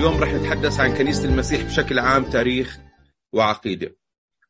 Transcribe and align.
اليوم 0.00 0.22
رح 0.22 0.32
نتحدث 0.34 0.80
عن 0.80 0.94
كنيسة 0.94 1.24
المسيح 1.24 1.62
بشكل 1.62 1.98
عام 1.98 2.30
تاريخ 2.30 2.78
وعقيدة. 3.32 3.96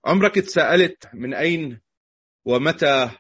عمرك 0.04 0.34
تساءلت 0.34 1.08
من 1.14 1.34
أين 1.34 1.80
ومتى 2.44 3.10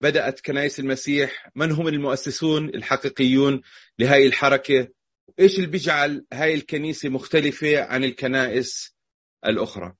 بدأت 0.00 0.40
كنائس 0.40 0.80
المسيح؟ 0.80 1.50
من 1.54 1.72
هم 1.72 1.88
المؤسسون 1.88 2.68
الحقيقيون 2.68 3.62
لهذه 3.98 4.26
الحركة؟ 4.26 4.88
إيش 5.40 5.56
اللي 5.56 5.66
بيجعل 5.66 6.26
هاي 6.32 6.54
الكنيسة 6.54 7.08
مختلفة 7.08 7.82
عن 7.82 8.04
الكنائس 8.04 8.96
الأخرى؟ 9.46 9.94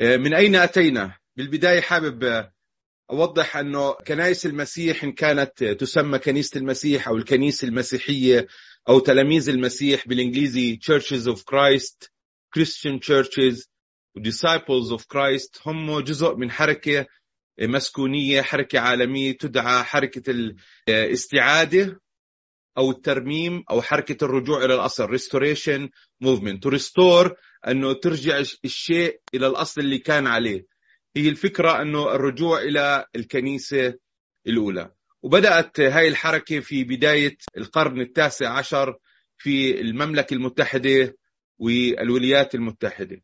من 0.00 0.34
أين 0.34 0.56
أتينا؟ 0.56 1.18
بالبداية 1.36 1.80
حابب 1.80 2.50
أوضح 3.10 3.56
أنه 3.56 3.92
كنائس 3.92 4.46
المسيح 4.46 5.04
إن 5.04 5.12
كانت 5.12 5.64
تسمى 5.64 6.18
كنيسة 6.18 6.58
المسيح 6.58 7.08
أو 7.08 7.16
الكنيسة 7.16 7.68
المسيحية 7.68 8.46
أو 8.88 8.98
تلاميذ 8.98 9.48
المسيح 9.48 10.08
بالإنجليزي 10.08 10.78
Churches 10.78 11.26
of 11.26 11.38
Christ 11.44 12.10
Christian 12.56 13.00
Churches 13.00 13.68
Disciples 14.18 14.92
of 14.92 15.08
Christ 15.08 15.60
هم 15.66 16.00
جزء 16.00 16.36
من 16.36 16.50
حركة 16.50 17.06
مسكونية 17.60 18.42
حركة 18.42 18.78
عالمية 18.78 19.32
تدعى 19.32 19.84
حركة 19.84 20.54
الاستعادة 20.88 22.00
أو 22.78 22.90
الترميم 22.90 23.64
أو 23.70 23.82
حركة 23.82 24.24
الرجوع 24.24 24.64
إلى 24.64 24.74
الأصل 24.74 25.18
Restoration 25.18 25.88
Movement 26.24 26.60
to 26.60 26.70
restore 26.70 27.30
أنه 27.68 27.92
ترجع 27.92 28.42
الشيء 28.64 29.20
إلى 29.34 29.46
الأصل 29.46 29.80
اللي 29.80 29.98
كان 29.98 30.26
عليه. 30.26 30.66
هي 31.16 31.28
الفكرة 31.28 31.82
أنه 31.82 32.14
الرجوع 32.14 32.62
إلى 32.62 33.06
الكنيسة 33.16 33.94
الأولى. 34.46 34.92
وبدأت 35.24 35.80
هاي 35.80 36.08
الحركة 36.08 36.60
في 36.60 36.84
بداية 36.84 37.36
القرن 37.56 38.00
التاسع 38.00 38.58
عشر 38.58 38.96
في 39.38 39.80
المملكة 39.80 40.34
المتحدة 40.34 41.16
والولايات 41.58 42.54
المتحدة. 42.54 43.22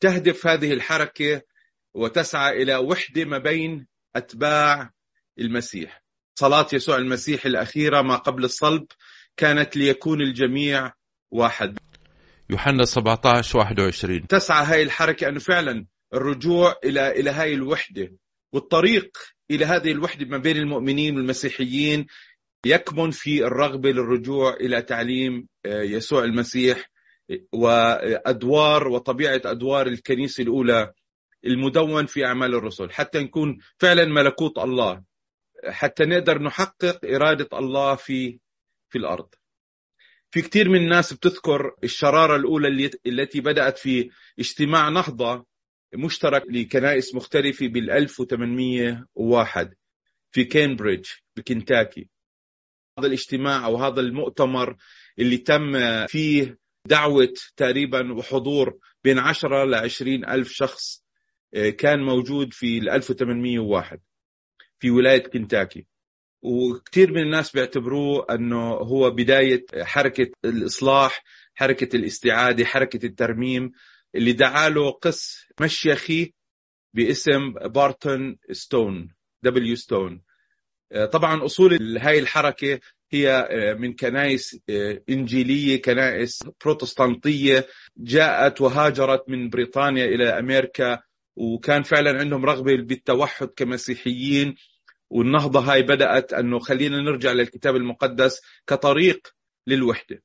تهدف 0.00 0.46
هذه 0.46 0.72
الحركة 0.72 1.42
وتسعى 1.94 2.62
إلى 2.62 2.76
وحدة 2.76 3.24
ما 3.24 3.38
بين 3.38 3.86
أتباع 4.16 4.90
المسيح. 5.38 6.02
صلاة 6.34 6.66
يسوع 6.72 6.96
المسيح 6.96 7.46
الأخيرة 7.46 8.02
ما 8.02 8.16
قبل 8.16 8.44
الصلب 8.44 8.86
كانت 9.36 9.76
ليكون 9.76 10.20
الجميع 10.20 10.92
واحد. 11.30 11.78
يوحنا 12.50 12.84
17 12.84 13.58
21 13.58 14.26
تسعى 14.26 14.64
هاي 14.64 14.82
الحركة 14.82 15.28
أنه 15.28 15.38
فعلا 15.38 15.86
الرجوع 16.14 16.74
إلى 16.84 17.10
إلى 17.10 17.30
هاي 17.30 17.54
الوحدة. 17.54 18.12
والطريق 18.52 19.18
إلى 19.50 19.64
هذه 19.64 19.90
الوحدة 19.92 20.26
ما 20.26 20.38
بين 20.38 20.56
المؤمنين 20.56 21.16
والمسيحيين 21.16 22.06
يكمن 22.66 23.10
في 23.10 23.44
الرغبة 23.44 23.90
للرجوع 23.90 24.54
إلى 24.54 24.82
تعليم 24.82 25.48
يسوع 25.66 26.24
المسيح 26.24 26.90
وأدوار 27.52 28.88
وطبيعة 28.88 29.40
أدوار 29.44 29.86
الكنيسة 29.86 30.42
الأولى 30.42 30.92
المدون 31.46 32.06
في 32.06 32.24
أعمال 32.24 32.54
الرسل. 32.54 32.90
حتى 32.90 33.18
نكون 33.18 33.58
فعلا 33.78 34.04
ملكوت 34.04 34.58
الله 34.58 35.02
حتى 35.68 36.04
نقدر 36.04 36.42
نحقق 36.42 37.00
إرادة 37.04 37.58
الله 37.58 37.94
في 37.94 38.38
في 38.88 38.98
الأرض. 38.98 39.28
في 40.30 40.42
كثير 40.42 40.68
من 40.68 40.76
الناس 40.76 41.12
بتذكر 41.12 41.74
الشرارة 41.84 42.36
الأولى 42.36 42.90
التي 43.06 43.40
بدأت 43.40 43.78
في 43.78 44.10
اجتماع 44.38 44.88
نهضة 44.88 45.46
مشترك 45.94 46.42
لكنائس 46.48 47.14
مختلفة 47.14 47.68
بال 47.68 47.90
1801 47.90 49.74
في 50.32 50.44
كامبريدج 50.44 51.06
بكنتاكي. 51.36 52.08
هذا 52.98 53.06
الاجتماع 53.06 53.64
أو 53.66 53.76
هذا 53.76 54.00
المؤتمر 54.00 54.76
اللي 55.18 55.36
تم 55.36 55.72
فيه 56.06 56.58
دعوة 56.86 57.34
تقريبا 57.56 58.12
وحضور 58.12 58.78
بين 59.04 59.18
10 59.18 59.64
ل 59.64 59.74
20 59.74 60.24
ألف 60.24 60.52
شخص 60.52 61.04
كان 61.78 62.00
موجود 62.02 62.52
في 62.52 62.78
1801 62.78 64.00
في 64.78 64.90
ولاية 64.90 65.22
كنتاكي. 65.22 65.86
وكثير 66.42 67.12
من 67.12 67.22
الناس 67.22 67.52
بيعتبروه 67.52 68.26
أنه 68.30 68.70
هو 68.70 69.10
بداية 69.10 69.66
حركة 69.82 70.30
الإصلاح 70.44 71.22
حركة 71.54 71.96
الاستعادة 71.96 72.64
حركة 72.64 73.06
الترميم. 73.06 73.72
اللي 74.14 74.32
دعا 74.32 74.68
له 74.68 74.90
قس 74.90 75.46
مشيخي 75.60 76.32
باسم 76.94 77.52
بارتون 77.52 78.38
ستون 78.52 79.14
W 79.42 79.76
ستون. 79.76 80.22
طبعا 81.12 81.44
أصول 81.44 81.98
هاي 81.98 82.18
الحركة 82.18 82.80
هي 83.12 83.48
من 83.78 83.94
كنائس 83.94 84.60
إنجيلية 85.10 85.82
كنائس 85.82 86.42
بروتستانتية 86.64 87.66
جاءت 87.96 88.60
وهاجرت 88.60 89.28
من 89.28 89.50
بريطانيا 89.50 90.04
إلى 90.04 90.38
أمريكا 90.38 91.02
وكان 91.36 91.82
فعلا 91.82 92.18
عندهم 92.18 92.44
رغبة 92.44 92.76
بالتوحد 92.76 93.46
كمسيحيين. 93.46 94.54
والنهضة 95.10 95.60
هاي 95.60 95.82
بدأت 95.82 96.32
أنه 96.32 96.58
خلينا 96.58 96.96
نرجع 96.96 97.32
للكتاب 97.32 97.76
المقدس 97.76 98.40
كطريق 98.66 99.34
للوحدة. 99.66 100.22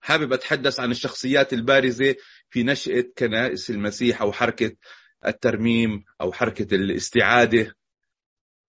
حابب 0.00 0.32
أتحدث 0.32 0.80
عن 0.80 0.90
الشخصيات 0.90 1.52
البارزة 1.52 2.14
في 2.50 2.62
نشأة 2.62 3.04
كنائس 3.18 3.70
المسيح 3.70 4.22
أو 4.22 4.32
حركة 4.32 4.76
الترميم 5.26 6.04
أو 6.20 6.32
حركة 6.32 6.74
الاستعادة. 6.74 7.74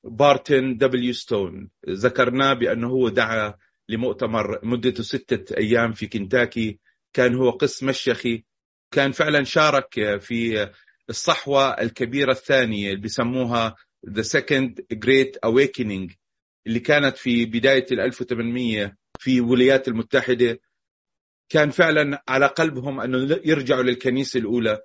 بارتن 0.03 0.77
W 0.77 1.13
ستون 1.13 1.69
ذكرناه 1.89 2.53
بأنه 2.53 2.87
هو 2.87 3.09
دعا 3.09 3.53
لمؤتمر 3.89 4.65
مدته 4.65 5.03
ستة 5.03 5.57
أيام 5.57 5.93
في 5.93 6.07
كنتاكي. 6.07 6.79
كان 7.13 7.35
هو 7.35 7.49
قس 7.49 7.83
مشيخي. 7.83 8.43
كان 8.91 9.11
فعلا 9.11 9.43
شارك 9.43 10.17
في 10.19 10.69
الصحوة 11.09 11.69
الكبيرة 11.69 12.31
الثانية 12.31 12.89
اللي 12.89 13.01
بيسموها 13.01 13.75
The 14.07 14.23
Second 14.23 14.97
Great 15.05 15.49
Awakening 15.49 16.13
اللي 16.67 16.79
كانت 16.79 17.17
في 17.17 17.45
بداية 17.45 17.85
ال 17.91 17.99
1800 17.99 18.95
في 19.19 19.37
الولايات 19.37 19.87
المتحدة. 19.87 20.59
كان 21.49 21.69
فعلا 21.69 22.23
على 22.27 22.45
قلبهم 22.45 22.99
أنه 22.99 23.39
يرجعوا 23.45 23.83
للكنيسة 23.83 24.39
الأولى. 24.39 24.81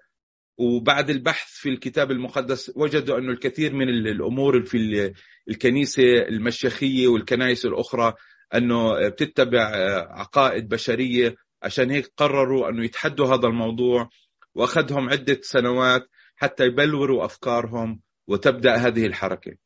وبعد 0.59 1.11
البحث 1.11 1.49
في 1.51 1.69
الكتاب 1.69 2.11
المقدس 2.11 2.73
وجدوا 2.77 3.19
أنه 3.19 3.33
الكثير 3.33 3.73
من 3.75 3.89
الأمور 3.89 4.63
في 4.63 5.13
الكنيسة 5.49 6.03
المشيخية 6.03 7.09
والكنائس 7.09 7.67
الأخرى 7.67 8.15
أنه 8.55 9.09
بتتبع 9.09 9.65
عقائد 10.11 10.69
بشرية. 10.69 11.37
عشان 11.63 11.91
هيك 11.91 12.13
قرروا 12.17 12.69
أنه 12.69 12.85
يتحدوا 12.85 13.27
هذا 13.27 13.47
الموضوع 13.47 14.09
وأخذهم 14.55 15.09
عدة 15.09 15.39
سنوات 15.43 16.09
حتى 16.37 16.65
يبلوروا 16.65 17.25
أفكارهم 17.25 18.01
وتبدأ 18.27 18.75
هذه 18.77 19.07
الحركة. 19.07 19.57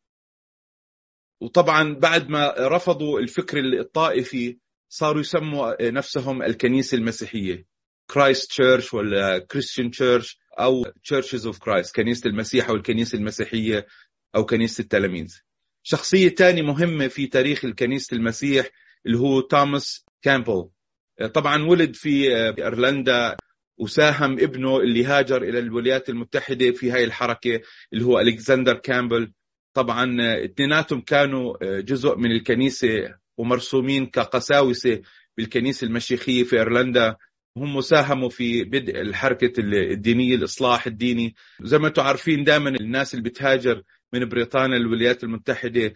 وطبعا 1.41 1.95
بعد 1.95 2.29
ما 2.29 2.55
رفضوا 2.59 3.21
الفكر 3.21 3.59
الطائفي 3.59 4.59
صاروا 4.89 5.21
يسموا 5.21 5.91
نفسهم 5.91 6.43
الكنيسة 6.43 6.99
المسيحية. 6.99 7.65
Christ 8.11 8.51
Church 8.51 8.95
ولا 8.95 9.39
Christian 9.39 9.91
Church 9.91 10.39
أو 10.61 10.85
Churches 11.05 11.47
of 11.47 11.59
Christ 11.59 11.97
كنيسة 11.97 12.29
المسيح 12.29 12.69
أو 12.69 12.75
الكنيسة 12.77 13.19
المسيحية 13.19 13.87
أو 14.37 14.47
كنيسة 14.47 14.83
التلاميذ. 14.83 15.39
شخصية 15.83 16.29
تانية 16.29 16.63
مهمة 16.63 17.09
في 17.09 17.27
تاريخ 17.27 17.65
الكنيسة 17.65 18.17
المسيح 18.17 18.67
اللي 19.07 19.19
هو 19.19 19.41
توماس 19.41 20.05
كامبل 20.23 20.69
طبعا 21.35 21.63
ولد 21.63 21.95
في 21.95 22.37
إيرلندا 22.37 23.37
وساهم 23.79 24.33
ابنه 24.33 24.77
اللي 24.77 25.05
هاجر 25.05 25.43
إلى 25.43 25.59
الولايات 25.59 26.09
المتحدة 26.09 26.71
في 26.71 26.91
هاي 26.91 27.05
الحركة 27.05 27.61
اللي 27.93 28.05
هو 28.05 28.21
الكسندر 28.21 28.75
كامبل 28.75 29.33
طبعا 29.75 30.17
اثنيناتهم 30.45 31.01
كانوا 31.01 31.57
جزء 31.81 32.17
من 32.17 32.31
الكنيسة 32.33 33.15
ومرسومين 33.39 34.07
كقساوسة 34.07 35.03
بالكنيسة 35.37 35.87
المشيخية 35.87 36.45
في 36.45 36.57
إيرلندا. 36.57 37.17
هم 37.57 37.81
ساهموا 37.81 38.29
في 38.29 38.65
بدء 38.65 39.01
الحركة 39.01 39.53
الدينية 39.91 40.35
الإصلاح 40.35 40.87
الديني. 40.87 41.35
زي 41.63 41.79
ما 41.79 41.89
أنتم 41.89 42.03
عارفين 42.03 42.45
دائما 42.45 42.71
الناس 42.71 43.15
اللي 43.15 43.31
بتهاجر 43.31 43.83
من 44.13 44.29
بريطانيا 44.29 44.79
للولايات 44.79 45.25
المتحدة 45.25 45.95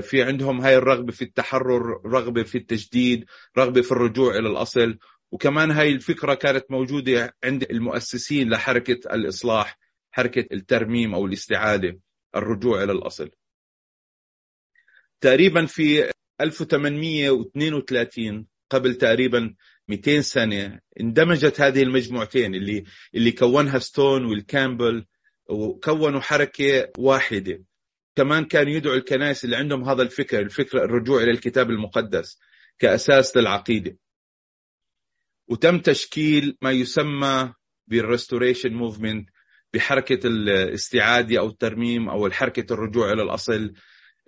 في 0.00 0.22
عندهم 0.22 0.60
هاي 0.60 0.76
الرغبة 0.76 1.12
في 1.12 1.22
التحرر 1.22 2.00
رغبة 2.06 2.42
في 2.42 2.58
التجديد 2.58 3.24
رغبة 3.58 3.82
في 3.82 3.92
الرجوع 3.92 4.36
إلى 4.36 4.48
الأصل. 4.48 4.98
وكمان 5.32 5.70
هاي 5.70 5.92
الفكرة 5.92 6.34
كانت 6.34 6.64
موجودة 6.70 7.34
عند 7.44 7.62
المؤسسين 7.70 8.50
لحركة 8.50 9.14
الإصلاح 9.14 9.78
حركة 10.12 10.46
الترميم 10.52 11.14
أو 11.14 11.26
الاستعادة 11.26 11.98
الرجوع 12.36 12.82
إلى 12.82 12.92
الأصل. 12.92 13.30
تقريبا 15.20 15.66
في 15.66 16.10
1832 16.40 18.46
قبل 18.70 18.94
تقريبا 18.94 19.54
200 19.88 20.20
سنة 20.20 20.80
اندمجت 21.00 21.60
هذه 21.60 21.82
المجموعتين 21.82 22.54
اللي 22.54 22.84
اللي 23.14 23.32
كونها 23.32 23.78
ستون 23.78 24.24
والكامبل 24.24 25.06
وكونوا 25.48 26.20
حركة 26.20 26.92
واحدة. 26.98 27.64
كمان 28.16 28.44
كانوا 28.44 28.72
يدعوا 28.72 28.96
الكنائس 28.96 29.44
اللي 29.44 29.56
عندهم 29.56 29.88
هذا 29.88 30.02
الفكر 30.02 30.40
الفكر 30.40 30.84
الرجوع 30.84 31.22
إلى 31.22 31.30
الكتاب 31.30 31.70
المقدس 31.70 32.38
كأساس 32.78 33.36
للعقيدة. 33.36 33.96
وتم 35.48 35.78
تشكيل 35.78 36.56
ما 36.62 36.70
يسمى 36.70 37.54
بال 37.86 37.99
Restoration 37.99 38.72
Movement 38.72 39.28
بحركة 39.74 40.26
الاستعادة 40.26 41.38
أو 41.38 41.46
الترميم 41.46 42.08
أو 42.08 42.30
حركة 42.30 42.72
الرجوع 42.72 43.12
إلى 43.12 43.22
الأصل. 43.22 43.72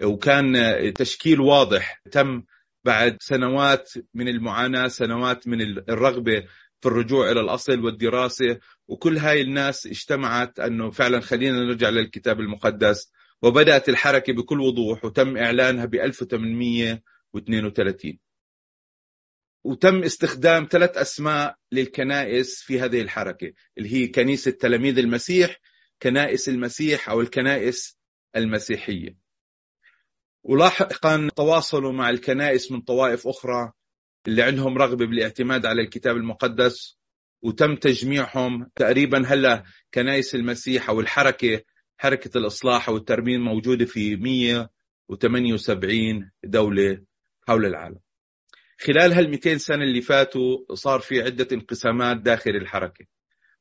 وكان 0.03 0.55
تشكيل 0.95 1.41
واضح. 1.41 2.03
تم 2.11 2.43
بعد 2.85 3.17
سنوات 3.21 3.93
من 4.15 4.29
المعاناة 4.29 4.89
سنوات 4.89 5.49
من 5.49 5.63
الرغبة 5.63 6.41
في 6.81 6.89
الرجوع 6.89 7.31
إلى 7.31 7.41
الأصل 7.41 7.85
والدراسة 7.85 8.59
وكل 8.89 9.19
هاي 9.19 9.41
الناس 9.41 9.87
اجتمعت 9.87 10.61
أنه 10.61 10.91
فعلا 10.91 11.21
خلينا 11.21 11.59
نرجع 11.59 11.89
للكتاب 11.89 12.41
المقدس. 12.41 13.13
وبدأت 13.43 13.89
الحركة 13.89 14.33
بكل 14.33 14.61
وضوح 14.61 15.05
وتم 15.05 15.37
إعلانها 15.37 15.85
ب 15.85 15.95
1832 15.95 18.19
وتم 19.65 20.03
استخدام 20.03 20.69
ثلاث 20.71 20.97
أسماء 20.97 21.57
للكنائس 21.73 22.63
في 22.63 22.81
هذه 22.81 23.01
الحركة 23.01 23.53
اللي 23.79 23.93
هي 23.93 24.07
كنيسة 24.07 24.51
تلاميذ 24.51 24.99
المسيح 24.99 25.61
كنائس 26.03 26.49
المسيح 26.49 27.11
أو 27.11 27.21
الكنائس 27.21 27.99
المسيحية. 28.37 29.26
ولاحقا 30.49 31.29
تواصلوا 31.37 31.93
مع 31.93 32.11
الكنائس 32.11 32.73
من 32.73 32.81
طوائف 32.81 33.29
أخرى 33.29 33.73
اللي 34.27 34.43
عندهم 34.43 34.79
رغبة 34.79 35.07
بالاعتماد 35.07 35.67
على 35.67 35.83
الكتاب 35.83 36.17
المقدس 36.17 36.99
وتم 37.43 37.77
تجميعهم. 37.77 38.71
تقريبا 38.77 39.23
هلا 39.27 39.65
كنائس 39.95 40.35
المسيح 40.35 40.89
أو 40.89 41.01
الحركة 41.01 41.61
حركة 41.99 42.39
الإصلاح 42.39 42.89
والترميم 42.89 43.41
موجودة 43.41 43.85
في 43.85 44.17
178 44.17 46.31
دولة 46.45 47.03
حول 47.49 47.67
العالم. 47.67 47.99
خلال 48.79 49.13
هال 49.13 49.31
200 49.31 49.57
سنة 49.57 49.85
اللي 49.85 50.01
فاتوا 50.01 50.75
صار 50.75 51.01
في 51.01 51.23
عدة 51.23 51.49
انقسامات 51.53 52.17
داخل 52.17 52.51
الحركة 52.51 53.05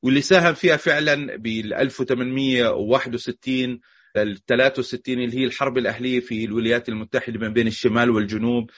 واللي 0.01 0.21
ساهم 0.21 0.53
فيها 0.53 0.77
فعلا 0.77 1.35
بال 1.35 1.73
1861 1.73 3.79
ال 4.17 4.45
63 4.45 5.19
اللي 5.19 5.37
هي 5.37 5.45
الحرب 5.45 5.77
الأهلية 5.77 6.19
في 6.19 6.45
الولايات 6.45 6.89
المتحدة 6.89 7.39
ما 7.39 7.49
بين 7.49 7.67
الشمال 7.67 8.09
والجنوب 8.09 8.71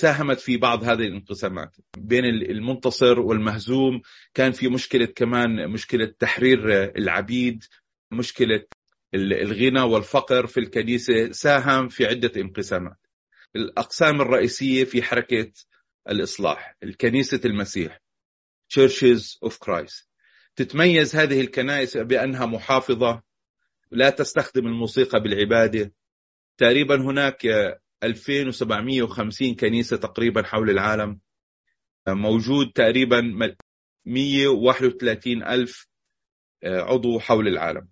ساهمت 0.00 0.40
في 0.40 0.56
بعض 0.56 0.84
هذه 0.84 1.02
الانقسامات 1.02 1.76
بين 1.98 2.24
المنتصر 2.24 3.20
والمهزوم. 3.20 4.02
كان 4.34 4.52
في 4.52 4.68
مشكلة 4.68 5.06
كمان 5.06 5.70
مشكلة 5.70 6.14
تحرير 6.18 6.84
العبيد 6.96 7.64
مشكلة 8.12 8.64
الغنى 9.14 9.80
والفقر 9.80 10.46
في 10.46 10.60
الكنيسة 10.60 11.30
ساهم 11.32 11.88
في 11.88 12.06
عدة 12.06 12.32
انقسامات. 12.36 13.06
الأقسام 13.56 14.20
الرئيسية 14.20 14.84
في 14.84 15.02
حركة 15.02 15.52
الإصلاح 16.08 16.76
الكنيسة 16.82 17.40
المسيح 17.44 18.00
Churches 18.74 19.38
of 19.46 19.52
Christ. 19.52 20.06
تتميز 20.56 21.16
هذه 21.16 21.40
الكنائس 21.40 21.96
بأنها 21.96 22.46
محافظة 22.46 23.22
لا 23.90 24.10
تستخدم 24.10 24.66
الموسيقى 24.66 25.20
بالعبادة. 25.20 25.92
تقريبا 26.58 26.96
هناك 27.02 27.46
2750 28.02 29.54
كنيسة 29.54 29.96
تقريبا 29.96 30.42
حول 30.42 30.70
العالم. 30.70 31.20
موجود 32.08 32.72
تقريبا 32.72 33.20
131 34.06 35.42
ألف 35.42 35.86
عضو 36.64 37.18
حول 37.18 37.48
العالم. 37.48 37.88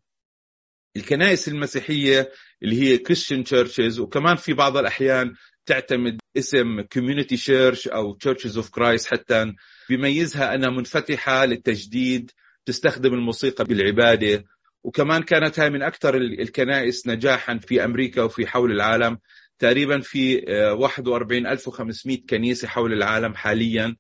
الكنائس 0.97 1.49
المسيحية 1.49 2.33
اللي 2.63 2.83
هي 2.83 2.99
Christian 2.99 3.45
churches 3.45 3.99
وكمان 3.99 4.37
في 4.37 4.53
بعض 4.53 4.77
الأحيان 4.77 5.35
تعتمد 5.67 6.21
اسم 6.37 6.83
community 6.83 7.37
church 7.37 7.93
أو 7.93 8.19
churches 8.25 8.53
of 8.53 8.65
Christ 8.65 9.07
حتى 9.07 9.55
بيميزها 9.89 10.55
أنها 10.55 10.71
منفتحة 10.71 11.45
للتجديد 11.45 12.31
تستخدم 12.65 13.15
الموسيقى 13.15 13.65
بالعبادة. 13.65 14.45
وكمان 14.85 15.23
كانت 15.23 15.61
هاي 15.61 15.71
من 15.71 15.83
أكثر 15.83 16.17
الكنائس 16.17 17.07
نجاحا 17.07 17.59
في 17.59 17.85
أمريكا 17.85 18.23
وفي 18.23 18.47
حول 18.47 18.73
العالم. 18.73 19.19
تقريبا 19.59 20.01
في 20.01 20.45
41500 20.73 22.19
كنيسة 22.31 22.69
حول 22.69 22.93
العالم 22.93 23.35
حاليا 23.35 23.97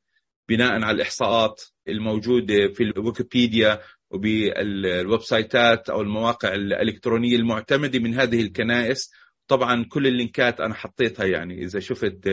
بناء 0.48 0.72
على 0.72 0.90
الإحصاءات 0.90 1.62
الموجودة 1.88 2.68
في 2.68 2.82
الويكيبيديا 2.82 3.80
وبال 4.10 5.20
website 5.20 5.81
ات 5.81 5.90
أو 5.90 6.00
المواقع 6.00 6.54
الإلكترونية 6.54 7.36
المعتمدة 7.36 7.98
من 7.98 8.14
هذه 8.14 8.40
الكنائس. 8.40 9.10
طبعا 9.48 9.84
كل 9.88 10.06
ال 10.06 10.15
link 10.15 10.51
ات 10.51 10.60
أنا 10.60 10.74
حطيتها 10.74 11.26
يعني. 11.26 11.64
إذا 11.64 11.80
شفت 11.80 12.26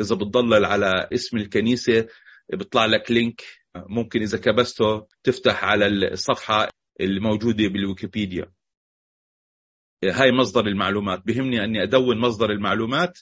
إذا 0.00 0.14
بتضلل 0.14 0.64
على 0.64 1.08
اسم 1.12 1.36
الكنيسة 1.36 2.06
بيطلع 2.52 2.86
لك 2.86 3.10
link. 3.10 3.42
ممكن 3.76 4.22
إذا 4.22 4.38
كبسته 4.38 5.06
تفتح 5.22 5.64
على 5.64 5.86
الصفحة. 5.86 6.68
الموجودة 7.00 7.68
بالويكيبيديا. 7.68 8.52
هاي 10.04 10.32
مصدر 10.32 10.66
المعلومات. 10.66 11.22
بهمني 11.26 11.64
أني 11.64 11.82
أدون 11.82 12.18
مصدر 12.18 12.50
المعلومات 12.50 13.18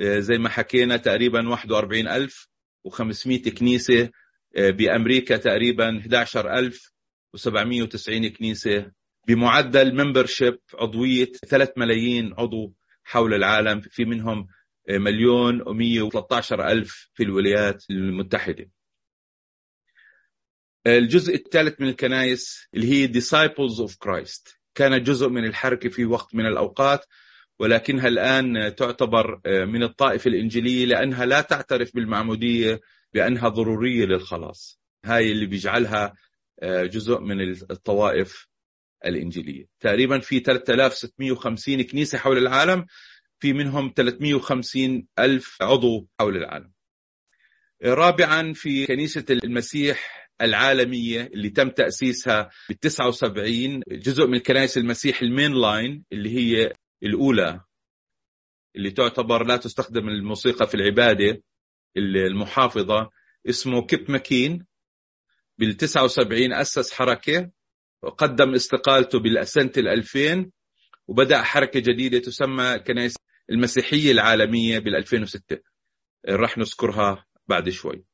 زي 0.00 0.38
ما 0.38 0.48
حكينا 0.48 0.96
تقريبا 0.96 1.48
41500 1.48 3.42
كنيسة 3.58 4.10
بأمريكا 4.56 5.36
تقريبا 5.36 5.98
11790 5.98 8.28
كنيسة 8.28 8.90
بمعدل 9.28 10.04
ممبرشيب 10.04 10.58
عضوية 10.74 11.32
3 11.48 11.72
ملايين 11.76 12.34
عضو 12.38 12.74
حول 13.04 13.34
العالم 13.34 13.80
في 13.80 14.04
منهم 14.04 14.46
مليون 14.90 15.60
و113 15.60 16.52
ألف 16.52 17.10
في 17.14 17.22
الولايات 17.22 17.84
المتحدة. 17.90 18.70
الجزء 20.86 21.34
الثالث 21.34 21.80
من 21.80 21.88
الكنائس 21.88 22.68
اللي 22.74 22.86
هي 22.92 23.08
Disciples 23.20 23.88
of 23.88 23.90
Christ. 23.92 24.56
كانت 24.74 25.06
جزء 25.06 25.28
من 25.28 25.44
الحركة 25.44 25.88
في 25.88 26.04
وقت 26.04 26.34
من 26.34 26.46
الأوقات 26.46 27.06
ولكنها 27.58 28.08
الآن 28.08 28.74
تعتبر 28.74 29.40
من 29.46 29.82
الطائفة 29.82 30.28
الإنجيلية 30.28 30.86
لأنها 30.86 31.26
لا 31.26 31.40
تعترف 31.40 31.94
بالمعمودية 31.94 32.80
بأنها 33.14 33.48
ضرورية 33.48 34.04
للخلاص. 34.04 34.80
هاي 35.04 35.32
اللي 35.32 35.46
بيجعلها 35.46 36.14
جزء 36.64 37.20
من 37.20 37.40
الطوائف 37.50 38.46
الإنجيلية. 39.04 39.66
تقريبا 39.80 40.18
في 40.18 40.40
3650 40.40 41.82
كنيسة 41.82 42.18
حول 42.18 42.38
العالم 42.38 42.86
في 43.40 43.52
منهم 43.52 43.92
350 43.96 45.06
ألف 45.18 45.56
عضو 45.62 46.08
حول 46.20 46.36
العالم. 46.36 46.72
رابعا 47.84 48.52
في 48.52 48.86
كنيسة 48.86 49.24
المسيح 49.30 50.22
العالمية 50.42 51.20
اللي 51.22 51.50
تم 51.50 51.68
تأسيسها 51.68 52.50
بال 52.68 52.78
79 52.78 53.82
جزء 53.88 54.26
من 54.26 54.38
كنائس 54.38 54.78
المسيح 54.78 55.22
ال 55.22 55.52
mainline 55.52 56.04
اللي 56.12 56.30
هي 56.30 56.72
الأولى 57.02 57.60
اللي 58.76 58.90
تعتبر 58.90 59.46
لا 59.46 59.56
تستخدم 59.56 60.08
الموسيقى 60.08 60.66
في 60.66 60.74
العبادة 60.74 61.42
المحافظة 61.96 63.10
اسمه 63.48 63.86
كيب 63.86 64.10
ماكين. 64.10 64.66
بال 65.58 65.76
79 65.76 66.52
أسس 66.52 66.92
حركة 66.92 67.50
وقدم 68.02 68.54
استقالته 68.54 69.18
بالسنة 69.18 69.72
2000 69.76 70.50
وبدأ 71.08 71.42
حركة 71.42 71.80
جديدة 71.80 72.18
تسمى 72.18 72.78
كنائس 72.78 73.16
المسيحية 73.50 74.12
العالمية 74.12 74.78
بال 74.78 74.96
2006 74.96 75.58
راح 76.28 76.58
نذكرها 76.58 77.26
بعد 77.48 77.68
شوي. 77.68 78.04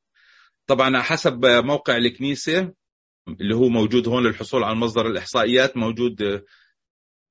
طبعا 0.69 1.01
حسب 1.01 1.45
موقع 1.45 1.97
الكنيسة 1.97 2.73
اللي 3.27 3.55
هو 3.55 3.69
موجود 3.69 4.07
هون 4.07 4.23
للحصول 4.27 4.63
على 4.63 4.75
مصدر 4.75 5.07
الإحصائيات 5.07 5.77
موجود 5.77 6.43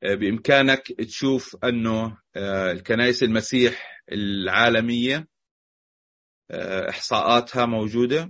بإمكانك 0.02 0.92
تشوف 0.92 1.56
أنه 1.64 2.18
الكنائس 2.36 3.22
المسيح 3.22 4.02
العالمية 4.12 5.28
إحصاءاتها 6.88 7.66
موجودة 7.66 8.24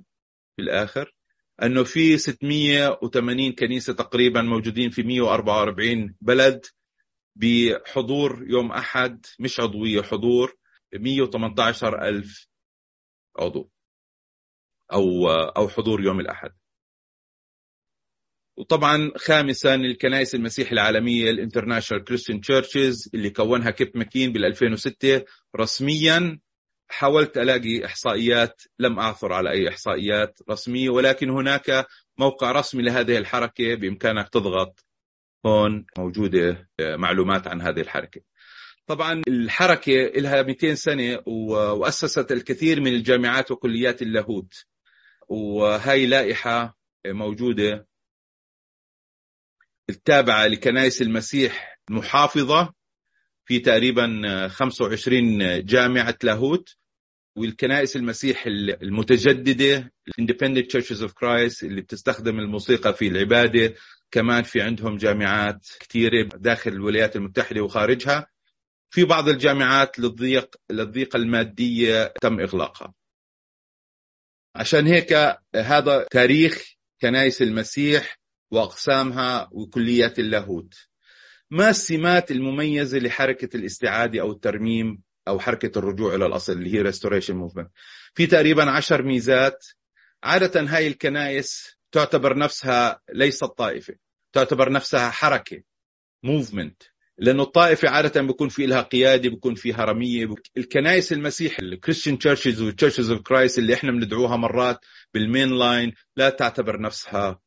في 0.57 0.63
الآخر 0.63 1.15
أنه 1.63 1.85
في 1.85 2.19
680 2.19 3.53
كنيسة 3.53 3.93
تقريبا 3.93 4.43
موجودين 4.43 4.91
في 4.91 5.03
144 5.03 6.15
بلد 6.21 6.67
بحضور 7.37 8.45
يوم 8.49 8.73
أحد 8.73 9.27
مش 9.41 9.61
عضوية 9.61 10.03
حضور 10.03 10.55
118 10.95 12.03
ألف 12.09 12.47
عضو. 13.39 13.71
أو 14.93 15.31
أو 15.31 15.69
حضور 15.69 16.05
يوم 16.05 16.21
الأحد 16.21 16.51
وطبعا 18.57 19.11
خامسا 19.17 19.75
الكنائس 19.75 20.35
المسيح 20.35 20.73
العالمية 20.73 21.31
ال 21.31 21.36
International 21.36 22.05
Christian 22.05 22.41
Churches 22.41 23.11
اللي 23.15 23.31
كونها 23.31 23.71
كيب 23.71 23.91
ماكين 23.95 24.33
بال 24.33 24.45
2006 24.45 25.25
رسميا 25.57 26.39
حاولت 26.89 27.39
ألاقي 27.39 27.85
إحصائيات 27.85 28.63
لم 28.79 28.99
أعثر 28.99 29.33
على 29.33 29.51
أي 29.51 29.69
إحصائيات 29.69 30.39
رسمية 30.51 30.91
ولكن 30.91 31.31
هناك 31.31 31.87
موقع 32.19 32.53
رسمي 32.53 32.83
لهذه 32.83 33.19
الحركة 33.19 33.75
بإمكانك 33.75 34.29
تضغط 34.29 34.85
هون 35.47 35.87
موجودة 35.99 36.69
معلومات 36.81 37.47
عن 37.47 37.61
هذه 37.61 37.81
الحركة. 37.81 38.21
طبعا 38.87 39.23
الحركة 39.29 39.93
لها 39.93 40.43
200 40.43 40.75
سنة 40.75 41.23
وأسست 41.27 42.33
الكثير 42.33 42.81
من 42.81 42.89
الجامعات 42.89 43.51
وكليات 43.51 44.03
اللاهوت. 44.03 44.65
وهي 45.29 46.07
لائحة 46.07 46.77
موجودة 47.07 47.89
التابعة 49.91 50.47
لكنائس 50.47 51.03
المسيح 51.03 51.79
المحافظة 51.91 52.75
في 53.45 53.59
تقريبا 53.59 54.49
25 54.49 55.65
جامعة 55.65 56.19
لاهوت 56.23 56.77
والكنائس 57.37 57.97
المسيح 57.97 58.47
المتجددة 58.83 59.93
Independent 60.21 60.67
Churches 60.73 61.01
of 61.03 61.11
Christ 61.11 61.63
اللي 61.65 61.81
بتستخدم 61.81 62.39
الموسيقى 62.39 62.95
في 62.95 63.09
العبادة. 63.09 63.75
كمان 64.11 64.43
في 64.43 64.61
عندهم 64.63 64.97
جامعات 64.97 65.67
كثيرة 65.81 66.29
داخل 66.35 66.71
الولايات 66.73 67.17
المتحدة 67.17 67.61
وخارجها. 67.63 68.27
في 68.91 69.05
بعض 69.05 69.29
الجامعات 69.29 69.99
للضيق 69.99 70.57
للضيقة 70.71 71.17
المادية 71.17 72.13
تم 72.23 72.41
إغلاقها. 72.41 72.95
عشان 74.59 74.87
هيك 74.87 75.13
هذا 75.57 76.07
تاريخ 76.11 76.65
كنائس 77.03 77.43
المسيح 77.43 78.19
وأقسامها 78.51 79.49
وكليات 79.53 80.19
اللاهوت. 80.19 80.75
ما 81.51 81.71
السمات 81.71 82.31
المميزة 82.31 82.99
لحركة 82.99 83.57
الاستعادة 83.57 84.21
أو 84.21 84.33
الترميم 84.33 85.03
أو 85.29 85.39
حركة 85.39 85.79
الرجوع 85.79 86.15
إلى 86.15 86.27
الأصل 86.27 86.53
اللي 86.53 86.75
هي 86.75 86.93
restoration 86.93 87.35
movement 87.35 87.67
في 88.15 88.27
تقريبا 88.27 88.71
عشر 88.71 89.03
ميزات. 89.03 89.67
عادة 90.23 90.61
هاي 90.61 90.87
الكنائس 90.87 91.77
تعتبر 91.93 92.39
نفسها 92.39 93.01
ليست 93.13 93.45
طائفة 93.45 93.95
تعتبر 94.33 94.73
نفسها 94.73 95.11
حركة 95.11 95.63
movement. 96.27 96.98
لأنه 97.19 97.43
الطائفة 97.43 97.89
عادة 97.89 98.23
بيكون 98.23 98.49
في 98.49 98.67
لها 98.67 98.83
قيادة 98.83 99.31
بيكون 99.31 99.55
في 99.55 99.73
هرمية 99.75 100.29
الكنائس 100.57 101.13
المسيح 101.13 101.59
ال 101.59 101.65
Christian 101.65 102.19
Churches 102.19 102.63
وال 102.63 102.72
Churches 102.72 103.11
of 103.11 103.21
Christ 103.21 103.59
اللي 103.59 103.75
إحنا 103.75 103.91
بندعوها 103.93 104.37
مرات 104.37 104.79
بال 105.15 105.49
mainline 105.59 105.93
لا 106.17 106.31
تعتبر 106.31 106.81
نفسها 106.81 107.41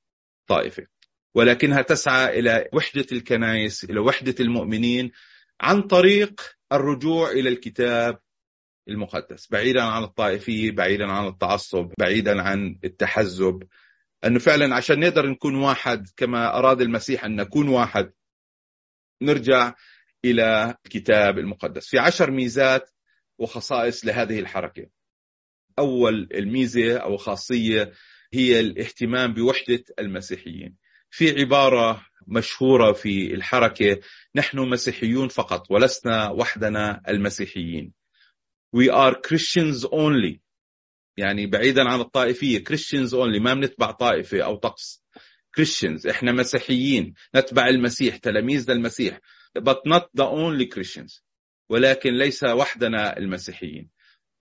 طائفة. 0.47 0.87
ولكنها 1.35 1.81
تسعى 1.81 2.39
إلى 2.39 2.69
وحدة 2.73 3.05
الكنائس 3.11 3.83
إلى 3.83 3.99
وحدة 3.99 4.35
المؤمنين 4.39 5.11
عن 5.61 5.81
طريق 5.81 6.41
الرجوع 6.71 7.31
إلى 7.31 7.49
الكتاب 7.49 8.19
المقدس 8.87 9.47
بعيدا 9.51 9.81
عن 9.83 10.03
الطائفية 10.03 10.71
بعيدا 10.71 11.11
عن 11.11 11.27
التعصب 11.27 11.91
بعيدا 11.99 12.41
عن 12.41 12.79
التحزب. 12.83 13.63
أنه 14.25 14.39
فعلا 14.39 14.75
عشان 14.75 14.99
نقدر 14.99 15.25
نكون 15.29 15.55
واحد 15.55 16.07
كما 16.17 16.57
أراد 16.57 16.81
المسيح 16.81 17.25
أن 17.25 17.35
نكون 17.35 17.67
واحد 17.67 18.11
نرجع 19.21 19.73
إلى 20.25 20.75
الكتاب 20.85 21.37
المقدس. 21.39 21.87
في 21.89 21.99
عشر 21.99 22.31
ميزات 22.31 22.89
وخصائص 23.37 24.05
لهذه 24.05 24.39
الحركة. 24.39 24.87
أول 25.79 26.29
الميزة 26.33 26.97
أو 26.97 27.17
خاصية 27.17 27.91
هي 28.33 28.59
الاهتمام 28.59 29.33
بوحدة 29.33 29.83
المسيحيين. 29.99 30.75
في 31.09 31.39
عبارة 31.39 32.05
مشهورة 32.27 32.91
في 32.91 33.33
الحركة 33.33 33.99
نحن 34.35 34.59
مسيحيون 34.59 35.27
فقط 35.27 35.71
ولسنا 35.71 36.29
وحدنا 36.29 37.01
المسيحيين. 37.07 37.93
We 38.75 38.89
are 38.89 39.15
Christians 39.15 39.85
only. 39.85 40.39
يعني 41.17 41.47
بعيدا 41.47 41.89
عن 41.89 41.99
الطائفية 41.99 42.63
Christians 42.63 43.11
only. 43.11 43.41
ما 43.41 43.53
بنتبع 43.53 43.91
طائفة 43.91 44.41
أو 44.41 44.55
طقس. 44.55 45.00
Christians. 45.57 46.09
إحنا 46.09 46.31
مسيحيين. 46.31 47.13
نتبع 47.35 47.67
المسيح 47.67 48.17
تلاميذ 48.17 48.71
للمسيح 48.71 49.19
but 49.59 49.77
not 49.87 50.03
the 50.17 50.23
only 50.25 50.65
Christians. 50.75 51.21
ولكن 51.69 52.13
ليس 52.13 52.43
وحدنا 52.43 53.17
المسيحيين. 53.17 53.89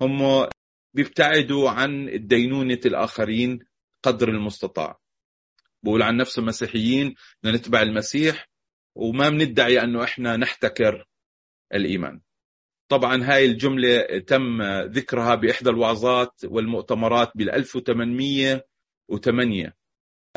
هم 0.03 0.49
بيبتعدوا 0.95 1.71
عن 1.71 2.09
الدينونة 2.09 2.81
الآخرين 2.87 3.59
قدر 4.03 4.29
المستطاع. 4.29 4.99
بقول 5.83 6.03
عن 6.03 6.17
نفسهم 6.17 6.47
مسيحيين 6.47 7.15
نتبع 7.45 7.83
المسيح 7.83 8.49
وما 8.95 9.29
بندعي 9.29 9.83
أنه 9.83 10.05
إحنا 10.05 10.37
نحتكر 10.37 11.07
الإيمان. 11.75 12.21
طبعا 12.89 13.25
هاي 13.25 13.47
الجملة 13.47 14.19
تم 14.27 14.63
ذكرها 14.83 15.35
بإحدى 15.35 15.71
الوعظات 15.71 16.45
والمؤتمرات 16.45 17.33
بال 17.35 17.51
1808 17.51 19.75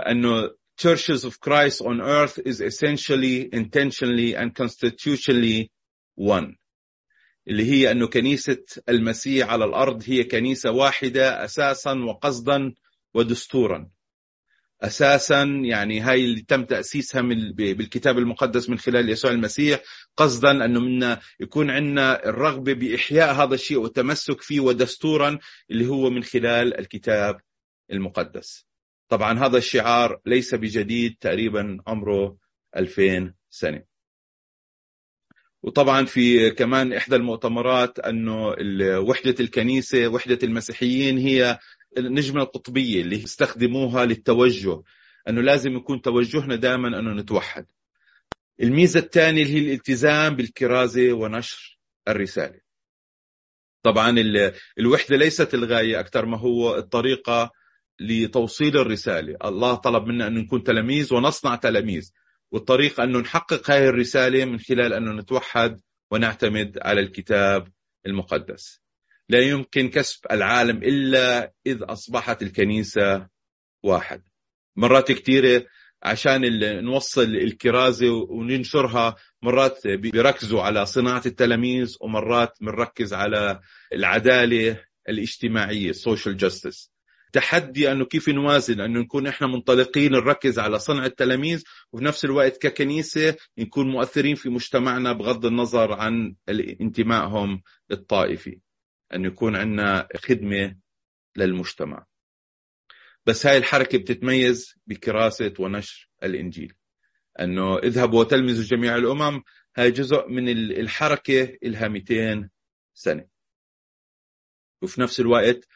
أنه 0.08 0.56
churches 0.78 1.24
of 1.24 1.40
Christ 1.40 1.82
on 1.82 2.02
earth 2.02 2.40
is 2.46 2.62
essentially, 2.62 3.50
intentionally 3.54 4.36
and 4.36 4.54
constitutionally 4.56 5.72
one. 6.16 6.58
اللي 7.48 7.72
هي 7.72 7.92
أنه 7.92 8.08
كنيسة 8.08 8.66
المسيح 8.90 9.50
على 9.50 9.66
الأرض 9.66 10.04
هي 10.06 10.24
كنيسة 10.24 10.72
واحدة 10.72 11.46
أساسا 11.46 11.94
وقصدا 11.94 12.74
ودستورا 13.14 13.90
أساسا 14.82 15.44
يعني 15.44 16.00
هاي 16.00 16.26
اللي 16.26 16.42
تم 16.42 16.64
تأسيسها 16.66 17.22
من 17.22 17.52
بالكتاب 17.52 18.18
المقدس 18.18 18.70
من 18.70 18.78
خلال 18.78 19.10
يسوع 19.10 19.32
المسيح 19.32 19.80
قصدا 20.18 20.66
أنه 20.66 20.80
منا 20.80 21.20
يكون 21.40 21.70
عندنا 21.70 22.30
الرغبة 22.30 22.74
بإحياء 22.74 23.34
هذا 23.34 23.56
الشيء 23.56 23.78
والتمسك 23.78 24.42
فيه 24.42 24.60
ودستورا 24.60 25.40
اللي 25.72 25.88
هو 25.88 26.10
من 26.10 26.24
خلال 26.24 26.80
الكتاب 26.80 27.42
المقدس 27.92 28.66
طبعا 29.14 29.40
هذا 29.40 29.58
الشعار 29.58 30.22
ليس 30.26 30.56
بجديد 30.56 31.18
تقريبا 31.20 31.78
عمره 31.88 32.38
2000 32.78 33.34
سنة. 33.50 33.84
وطبعا 35.64 36.06
في 36.06 36.52
كمان 36.52 36.94
إحدى 36.94 37.16
المؤتمرات 37.16 38.00
أنه 38.00 38.56
وحدة 39.00 39.36
الكنيسة 39.40 40.08
وحدة 40.08 40.40
المسيحيين 40.44 41.18
هي 41.18 41.60
النجمة 41.98 42.42
القطبية 42.42 43.02
اللي 43.02 43.24
استخدموها 43.24 44.06
للتوجه 44.06 44.82
أنه 45.30 45.42
لازم 45.42 45.76
يكون 45.76 46.02
توجهنا 46.02 46.56
دائما 46.56 47.00
أنه 47.00 47.14
نتوحد. 47.14 47.66
الميزة 48.62 49.00
الثانية 49.00 49.44
اللي 49.44 49.54
هي 49.54 49.60
الالتزام 49.60 50.36
بالكرازة 50.36 51.14
ونشر 51.14 51.80
الرسالة. 52.08 52.60
طبعا 53.84 54.16
الوحدة 54.80 55.18
ليست 55.18 55.54
الغاية 55.54 56.00
أكثر 56.00 56.26
ما 56.26 56.38
هو 56.38 56.78
الطريقة 56.78 57.63
لتوصيل 58.04 58.78
الرسالة. 58.78 59.38
الله 59.46 59.76
طلب 59.76 60.08
منا 60.08 60.28
أن 60.28 60.34
نكون 60.34 60.64
تلاميذ 60.64 61.14
ونصنع 61.14 61.56
تلاميذ. 61.56 62.12
والطريق 62.52 63.02
أنه 63.02 63.20
نحقق 63.20 63.72
هذه 63.72 63.88
الرسالة 63.90 64.46
من 64.46 64.60
خلال 64.60 64.94
أنه 64.94 65.12
نتوحد 65.12 65.82
ونعتمد 66.12 66.80
على 66.82 67.02
الكتاب 67.02 67.68
المقدس. 68.06 68.82
لا 69.30 69.40
يمكن 69.40 69.90
كسب 69.90 70.20
العالم 70.32 70.78
إلا 70.78 71.54
إذ 71.66 71.78
أصبحت 71.82 72.42
الكنيسة 72.42 73.28
واحد 73.84 74.22
مرات 74.76 75.12
كثيرة 75.12 75.66
عشان 76.04 76.42
نوصل 76.84 77.36
الكرازة 77.36 78.10
وننشرها 78.10 79.16
مرات 79.42 79.88
بيركزوا 79.88 80.62
على 80.62 80.86
صناعة 80.86 81.22
التلاميذ 81.26 81.96
ومرات 82.02 82.58
بنركز 82.62 83.14
على 83.14 83.60
العدالة 83.94 84.80
الاجتماعية 85.10 85.92
social 85.92 86.38
justice. 86.46 86.93
تحدي 87.34 87.92
انه 87.92 88.06
كيف 88.06 88.30
نوازن 88.30 88.82
انه 88.82 89.00
نكون 89.00 89.28
إحنا 89.28 89.48
منطلقين 89.48 90.12
نركز 90.12 90.60
على 90.60 90.80
صنع 90.80 91.06
التلاميذ 91.06 91.64
وفي 91.92 92.06
نفس 92.06 92.26
الوقت 92.26 92.58
ككنيسة 92.58 93.36
نكون 93.58 93.92
مؤثرين 93.92 94.36
في 94.36 94.50
مجتمعنا 94.50 95.14
بغض 95.14 95.46
النظر 95.46 95.94
عن 95.94 96.36
انتمائهم 96.82 97.62
الطائفي. 97.92 98.60
انه 99.14 99.28
يكون 99.28 99.56
عندنا 99.56 100.08
خدمة 100.18 100.76
للمجتمع. 101.36 102.06
بس 103.26 103.46
هاي 103.46 103.58
الحركة 103.58 103.98
بتتميز 103.98 104.76
بكراسة 104.88 105.54
ونشر 105.60 106.10
الإنجيل. 106.24 106.74
أنه 107.40 107.78
اذهبوا 107.78 108.20
وتلمذوا 108.20 108.64
جميع 108.64 108.96
الأمم 108.96 109.44
هاي 109.78 109.92
جزء 109.92 110.28
من 110.28 110.50
الحركة 110.50 111.58
لها 111.64 111.88
200 111.88 112.50
سنة. 112.94 113.26
وفي 114.82 115.02
نفس 115.02 115.20
الوقت 115.20 115.68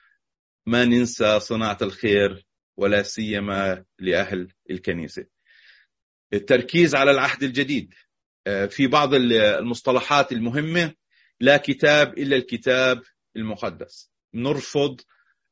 ما 0.68 0.86
ننسى 0.86 1.40
صناعة 1.40 1.78
الخير 1.82 2.46
ولا 2.78 3.04
سيما 3.04 3.86
لأهل 4.00 4.48
الكنيسة. 4.70 5.26
التركيز 6.34 6.96
على 6.96 7.12
العهد 7.12 7.44
الجديد 7.44 7.94
آه، 8.48 8.66
في 8.66 8.88
بعض 8.88 9.14
المصطلحات 9.14 10.32
المهمة 10.32 10.94
لا 11.40 11.58
كتاب 11.58 12.18
إلا 12.18 12.36
الكتاب 12.36 13.02
المقدس. 13.36 14.12
نرفض 14.34 15.02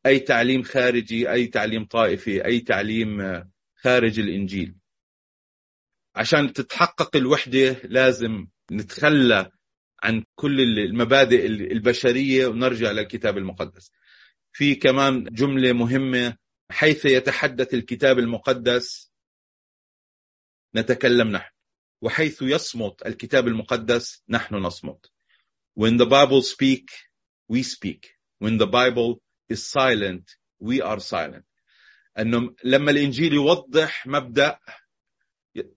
أي 0.06 0.20
تعليم 0.20 0.64
خارجي 0.64 1.32
أي 1.32 1.48
تعليم 1.48 1.86
طائفي 1.86 2.46
أي 2.46 2.60
تعليم 2.60 3.22
آه، 3.22 3.50
خارج 3.76 4.20
الإنجيل. 4.20 4.76
عشان 6.16 6.54
تتحقق 6.54 7.16
الوحدة 7.16 7.76
لازم 7.84 8.48
نتخلى 8.72 9.52
عن 10.04 10.24
كل 10.36 10.62
المبادئ 10.62 11.46
البشرية 11.46 12.48
ونرجع 12.48 12.92
للكتاب 12.92 13.38
المقدس. 13.38 13.92
في 14.56 14.76
كمان 14.76 15.24
جملة 15.24 15.74
مهمة 15.74 16.38
حيث 16.72 17.06
يتحدث 17.06 17.74
الكتاب 17.74 18.20
المقدس. 18.20 19.12
نتكلم 20.76 21.28
نحن. 21.28 21.52
وحيث 22.02 22.42
يصمت 22.42 23.06
الكتاب 23.06 23.48
المقدس 23.48 24.24
نحن 24.30 24.56
نصمت. 24.56 25.12
When 25.76 25.98
the 25.98 26.06
Bible 26.06 26.42
speak 26.42 26.90
we 27.50 27.64
speak. 27.64 28.16
When 28.40 28.58
the 28.58 28.68
Bible 28.68 29.22
is 29.50 29.68
silent 29.68 30.38
we 30.60 30.82
are 30.82 31.00
silent. 31.00 31.46
أنه 32.20 32.56
لما 32.64 32.92
الإنجيل 32.92 33.34
يوضح 33.34 34.08
مبدأ 34.08 34.60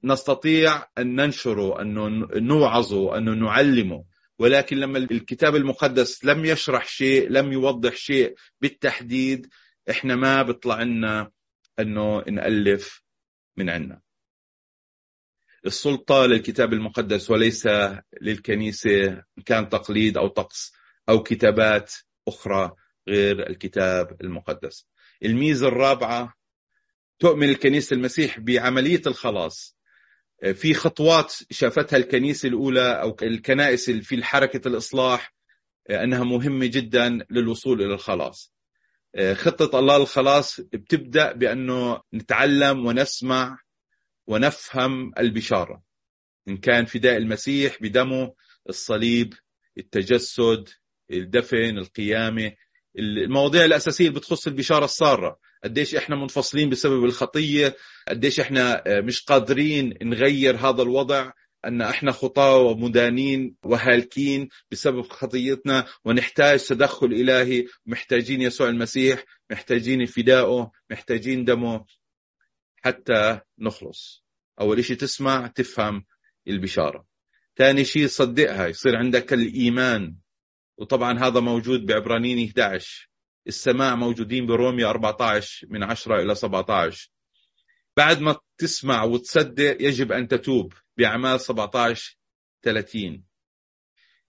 نستطيع 0.04 0.87
أن 0.99 1.14
ننشره 1.14 1.82
أن 1.82 1.94
نوعظه 2.47 3.18
أن 3.18 3.38
نعلمه. 3.40 4.04
ولكن 4.38 4.76
لما 4.76 4.99
الكتاب 4.99 5.57
المقدس 5.57 6.25
لم 6.25 6.45
يشرح 6.45 6.88
شيء 6.88 7.28
لم 7.30 7.52
يوضح 7.52 7.95
شيء 7.97 8.35
بالتحديد 8.61 9.49
إحنا 9.90 10.16
ما 10.16 10.42
بيطلع 10.42 10.83
لنا 10.83 11.30
إنه 11.80 12.18
نألف 12.28 13.02
من 13.57 13.71
عنا. 13.71 14.00
السلطة 15.66 16.26
للكتاب 16.26 16.73
المقدس 16.73 17.30
وليس 17.30 17.68
للكنيسة 18.21 19.23
كان 19.47 19.68
تقليد 19.68 20.16
أو 20.16 20.28
طقس 20.28 20.73
أو 21.09 21.23
كتابات 21.23 21.95
أخرى 22.28 22.73
غير 23.09 23.50
الكتاب 23.50 24.21
المقدس. 24.21 24.87
الميزة 25.25 25.68
الرابعة 25.68 26.35
تؤمن 27.18 27.49
الكنيسة 27.49 27.95
المسيح 27.95 28.40
بعملية 28.40 29.02
الخلاص. 29.07 29.77
في 30.54 30.75
خطوات 30.75 31.35
شافتها 31.50 31.97
الكنيسة 31.97 32.49
الأولى 32.49 33.00
أو 33.02 33.16
الكنائس 33.23 33.90
في 33.90 34.25
حركة 34.25 34.68
الإصلاح 34.68 35.35
أنها 35.90 36.25
مهمة 36.25 36.66
جدا 36.66 37.18
للوصول 37.30 37.83
إلى 37.83 37.95
الخلاص. 37.95 38.52
خطة 39.33 39.78
الله 39.78 39.99
للخلاص 39.99 40.61
بتبدأ 40.61 41.33
بأنه 41.33 42.00
نتعلم 42.14 42.87
ونسمع 42.87 43.59
ونفهم 44.26 45.12
البشارة 45.18 45.83
إن 46.49 46.57
كان 46.57 46.85
فداء 46.85 47.16
المسيح 47.16 47.83
بدمه 47.83 48.35
الصليب 48.68 49.35
التجسد 49.78 50.68
الدفن 51.11 51.78
القيامة. 51.78 52.52
المواضيع 52.99 53.64
الأساسية 53.64 54.09
اللي 54.09 54.19
بتخص 54.19 54.47
البشارة 54.47 54.85
السارة. 54.85 55.38
قديش 55.64 55.95
إحنا 55.95 56.17
منفصلين 56.17 56.71
بسبب 56.71 57.05
الخطية؟ 57.05 57.76
قديش 58.09 58.40
إحنا 58.40 58.83
مش 58.88 59.23
قادرين 59.23 59.95
نغير 60.02 60.57
هذا 60.57 60.83
الوضع؟ 60.83 61.31
أن 61.64 61.83
إحنا 61.83 62.12
خطاة 62.12 62.57
ومدانين 62.57 63.55
وهالكين 63.62 64.49
بسبب 64.71 65.02
خطيتنا 65.02 65.87
ونحتاج 66.05 66.64
تدخل 66.64 67.07
إلهي. 67.07 67.67
محتاجين 67.87 68.43
يسوع 68.43 68.69
المسيح 68.69 69.25
محتاجين 69.50 70.07
فدائه 70.07 70.71
محتاجين 70.90 71.45
دمه 71.45 71.85
حتى 72.76 73.40
نخلص. 73.59 74.25
أول 74.61 74.85
شيء 74.85 74.97
تسمع 74.97 75.47
تفهم 75.47 76.05
البشارة. 76.49 77.07
ثاني 77.57 77.85
شيء 77.85 78.07
صدقها 78.07 78.67
يصير 78.67 78.97
عندك 78.97 79.33
الإيمان. 79.33 80.14
وطبعا 80.78 81.18
هذا 81.18 81.40
موجود 81.40 81.87
بعبرانيين 81.87 82.49
11 82.49 83.08
السماع 83.47 83.94
موجودين 83.94 84.47
بروميا 84.47 84.90
14 84.90 85.66
من 85.70 85.82
10 85.82 86.23
إلى 86.23 86.35
17 86.35 87.11
بعد 87.97 88.20
ما 88.20 88.37
تسمع 88.58 89.04
وتصدق 89.04 89.76
يجب 89.82 90.12
أن 90.12 90.28
تتوب 90.28 90.73
بأعمال 90.97 91.40
17 91.40 92.18
30 92.62 93.28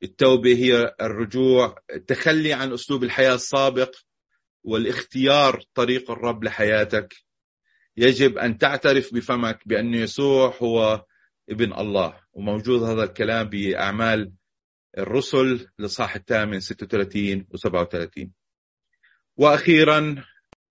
التوبة 0.03 0.53
هي 0.53 0.95
الرجوع 1.01 1.75
التخلي 1.93 2.53
عن 2.53 2.73
أسلوب 2.73 3.03
الحياة 3.03 3.35
السابق 3.35 3.95
والاختيار 4.63 5.63
طريق 5.73 6.11
الرب 6.11 6.43
لحياتك. 6.43 7.15
يجب 7.97 8.37
أن 8.37 8.57
تعترف 8.57 9.13
بفمك 9.13 9.67
بأن 9.67 9.93
يسوع 9.93 10.55
هو 10.61 11.05
ابن 11.49 11.73
الله. 11.73 12.19
وموجود 12.33 12.83
هذا 12.83 13.03
الكلام 13.03 13.49
بأعمال 13.49 14.31
الرسل 14.97 15.67
لصاح 15.79 16.15
الثامن 16.15 16.59
36 16.59 17.45
و 17.49 17.57
37 17.57 18.31
وأخيرا 19.37 20.23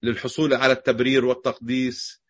للحصول 0.02 0.54
على 0.54 0.72
التبرير 0.72 1.24
والتقديس 1.24 2.22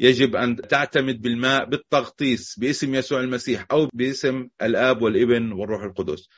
يجب 0.00 0.36
أن 0.36 0.56
تعتمد 0.56 1.22
بالماء 1.22 1.64
بالتغطيس 1.64 2.58
باسم 2.58 2.94
يسوع 2.94 3.20
المسيح 3.20 3.66
أو 3.72 3.88
باسم 3.94 4.48
الآب 4.62 5.02
والابن 5.02 5.52
والروح 5.52 5.82
القدس. 5.82 6.28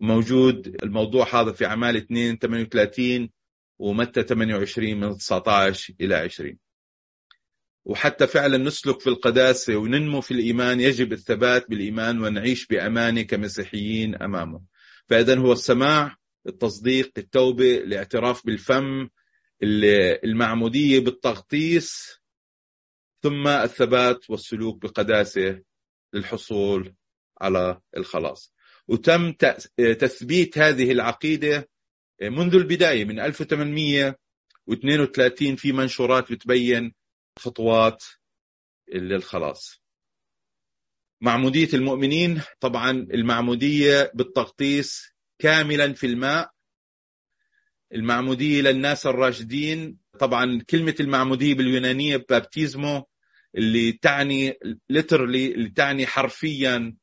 موجود 0.00 0.76
الموضوع 0.82 1.40
هذا 1.40 1.52
في 1.52 1.66
أعمال 1.66 1.96
2 1.96 2.38
38 2.38 3.30
ومتى 3.78 4.22
28 4.22 5.00
من 5.00 5.16
19 5.16 5.94
إلى 6.00 6.14
20 6.14 6.58
وحتى 7.90 8.26
فعلا 8.26 8.58
نسلك 8.58 9.00
في 9.00 9.06
القداسة 9.06 9.76
وننمو 9.76 10.20
في 10.20 10.30
الإيمان 10.30 10.80
يجب 10.80 11.12
الثبات 11.12 11.70
بالإيمان 11.70 12.22
ونعيش 12.22 12.66
بأمانة 12.66 13.22
كمسيحيين 13.22 14.22
أمامه. 14.22 14.62
فإذا 15.06 15.38
هو 15.38 15.52
السماع 15.52 16.16
التصديق 16.46 17.12
التوبة 17.18 17.76
الاعتراف 17.76 18.46
بالفم 18.46 19.08
المعمودية 20.24 21.00
بالتغطيس 21.00 22.20
ثم 23.22 23.48
الثبات 23.48 24.30
والسلوك 24.30 24.82
بقداسة 24.82 25.62
للحصول 26.12 26.94
على 27.40 27.80
الخلاص. 27.96 28.54
وتم 28.88 29.32
تثبيت 29.76 30.58
هذه 30.58 30.92
العقيدة 30.92 31.68
منذ 32.22 32.54
البداية 32.54 33.04
من 33.04 33.20
1832 33.20 35.56
في 35.56 35.72
منشورات 35.72 36.32
بتبين 36.32 36.99
خطوات 37.40 38.04
للخلاص 38.94 39.80
معمودية 41.20 41.68
المؤمنين 41.74 42.42
طبعا 42.60 42.90
المعمودية 42.90 44.10
بالتغطيس 44.14 45.14
كاملا 45.38 45.92
في 45.92 46.06
الماء. 46.06 46.50
المعمودية 47.94 48.62
للناس 48.62 49.06
الراشدين 49.06 49.98
طبعا 50.18 50.60
كلمة 50.70 50.94
المعمودية 51.00 51.54
باليونانية 51.54 52.16
بابتيزمو 52.16 53.06
اللي 53.56 53.92
تعني 53.92 54.54
ليترلي 54.90 55.46
اللي 55.54 55.70
تعني 55.70 56.06
حرفيا 56.06 56.96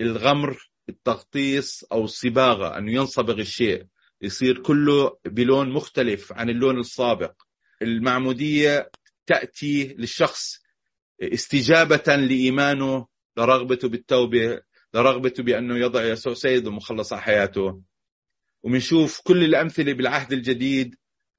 الغمر 0.00 0.70
التغطيس 0.88 1.84
أو 1.92 2.04
الصباغة 2.04 2.78
انه 2.78 2.92
ينصبغ 2.92 3.40
الشيء. 3.40 3.86
يصير 4.22 4.62
كله 4.62 5.18
بلون 5.24 5.70
مختلف 5.72 6.32
عن 6.32 6.50
اللون 6.50 6.78
السابق. 6.80 7.32
المعمودية 7.82 8.90
تأتي 9.28 9.94
للشخص 9.98 10.62
استجابة 11.22 12.16
لإيمانه 12.16 13.06
لرغبته 13.36 13.88
بالتوبة 13.88 14.60
لرغبته 14.94 15.42
بأنه 15.42 15.78
يضع 15.78 16.04
يسوع 16.04 16.34
سيد 16.34 16.66
ومخلص 16.66 17.12
على 17.12 17.22
حياته. 17.22 17.82
وبنشوف 18.62 19.20
كل 19.24 19.44
الأمثلة 19.44 19.92
بالعهد 19.92 20.32
الجديد 20.32 20.94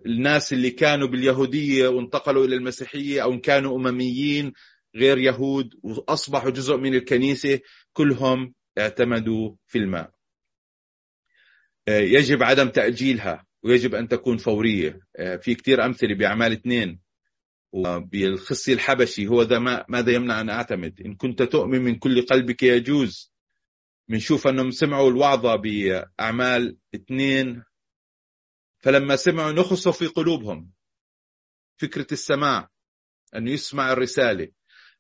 الناس 0.06 0.54
اللي 0.54 0.71
كانوا 0.71 1.08
باليهودية 1.08 1.88
وانتقلوا 1.88 2.45
إلى 2.45 2.56
المسيحية 2.56 3.23
أو 3.23 3.39
كانوا 3.39 3.78
أمميين 3.78 4.54
غير 4.95 5.17
يهود 5.17 5.69
وأصبحوا 5.84 6.49
جزء 6.49 6.78
من 6.78 6.95
الكنيسة 6.95 7.60
كلهم 7.93 8.54
اعتمدوا 8.78 9.56
في 9.67 9.78
الماء. 9.78 10.12
يجب 11.88 12.43
عدم 12.43 12.69
تأجيلها 12.69 13.45
ويجب 13.63 13.95
أن 13.95 14.08
تكون 14.08 14.38
فورية، 14.38 14.99
في 15.41 15.56
كثير 15.56 15.86
أمثلة 15.86 16.15
بأعمال 16.15 16.52
اثنين. 16.52 16.99
وبالخصي 17.71 18.73
الحبشي 18.73 19.27
هو 19.27 19.41
ذا 19.41 19.60
ما 19.60 19.86
ماذا 19.89 20.12
يمنع 20.12 20.41
أن 20.41 20.49
أعتمد؟ 20.49 21.01
إن 21.01 21.15
كنت 21.15 21.43
تؤمن 21.43 21.82
من 21.82 21.95
كل 21.95 22.21
قلبك 22.21 22.63
يجوز. 22.63 23.34
بنشوف 24.08 24.47
أنهم 24.47 24.71
سمعوا 24.71 25.10
الوعظه 25.10 25.55
بأعمال 25.55 26.77
اثنين 26.95 27.63
فلما 28.79 29.15
سمعوا 29.15 29.51
نخصوا 29.51 29.91
في 29.91 30.08
قلوبهم. 30.08 30.71
فكرة 31.77 32.08
السماع 32.12 32.69
انه 33.36 33.51
يسمع 33.51 33.91
الرسالة. 33.91 34.47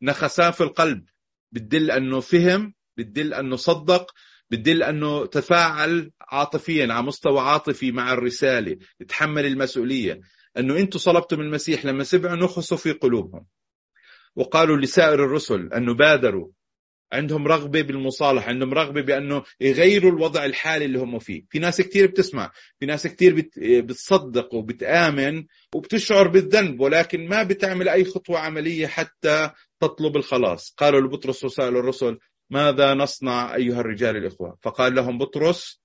نخسان 0.01 0.51
في 0.51 0.61
القلب. 0.61 1.05
بتدل 1.51 1.91
أنه 1.91 2.19
فهم 2.19 2.73
بتدل 2.97 3.33
أنه 3.33 3.55
صدق 3.55 4.13
بتدل 4.49 4.83
أنه 4.83 5.25
تفاعل 5.25 6.11
عاطفيا 6.21 6.93
على 6.93 7.05
مستوى 7.05 7.39
عاطفي 7.39 7.91
مع 7.91 8.13
الرسالة 8.13 8.77
يتحمل 8.99 9.45
المسؤولية. 9.45 10.21
أنه 10.59 10.77
أنتم 10.79 10.99
صلبتم 10.99 11.41
المسيح 11.41 11.85
لما 11.85 12.03
سمعوا 12.03 12.35
نخصوا 12.35 12.77
في 12.77 12.91
قلوبهم. 12.91 13.45
وقالوا 14.35 14.77
لسائر 14.77 15.25
الرسل 15.25 15.73
أنه 15.73 15.93
بادروا. 15.93 16.49
عندهم 17.13 17.47
رغبة 17.47 17.81
بالمصالحة 17.81 18.49
عندهم 18.49 18.73
رغبة 18.73 19.01
بأنه 19.01 19.43
يغيروا 19.61 20.11
الوضع 20.11 20.45
الحالي 20.45 20.85
اللي 20.85 20.99
هم 20.99 21.19
فيه. 21.19 21.45
في 21.49 21.59
ناس 21.59 21.81
كتير 21.81 22.07
بتسمع 22.07 22.51
في 22.79 22.85
ناس 22.85 23.07
كتير 23.07 23.35
بت... 23.35 23.59
بتصدق 23.59 24.53
وبتآمن 24.53 25.45
وبتشعر 25.75 26.27
بالذنب 26.27 26.79
ولكن 26.79 27.27
ما 27.27 27.43
بتعمل 27.43 27.89
أي 27.89 28.05
خطوة 28.05 28.39
عملية 28.39 28.87
حتى 28.87 29.49
تطلب 29.79 30.15
الخلاص. 30.17 30.73
قالوا 30.77 31.01
لبطرس 31.01 31.43
وسائل 31.43 31.77
الرسل 31.77 32.17
ماذا 32.49 32.93
نصنع 32.93 33.55
أيها 33.55 33.79
الرجال 33.79 34.17
الإخوة؟ 34.17 34.57
فقال 34.61 34.95
لهم 34.95 35.17
بطرس 35.17 35.81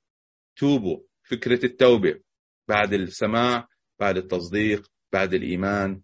توبوا. 0.57 1.01
فكرة 1.23 1.65
التوبة 1.65 2.21
بعد 2.69 2.93
السماع 2.93 3.69
بعد 4.01 4.17
التصديق 4.17 4.91
بعد 5.13 5.35
الإيمان 5.35 6.03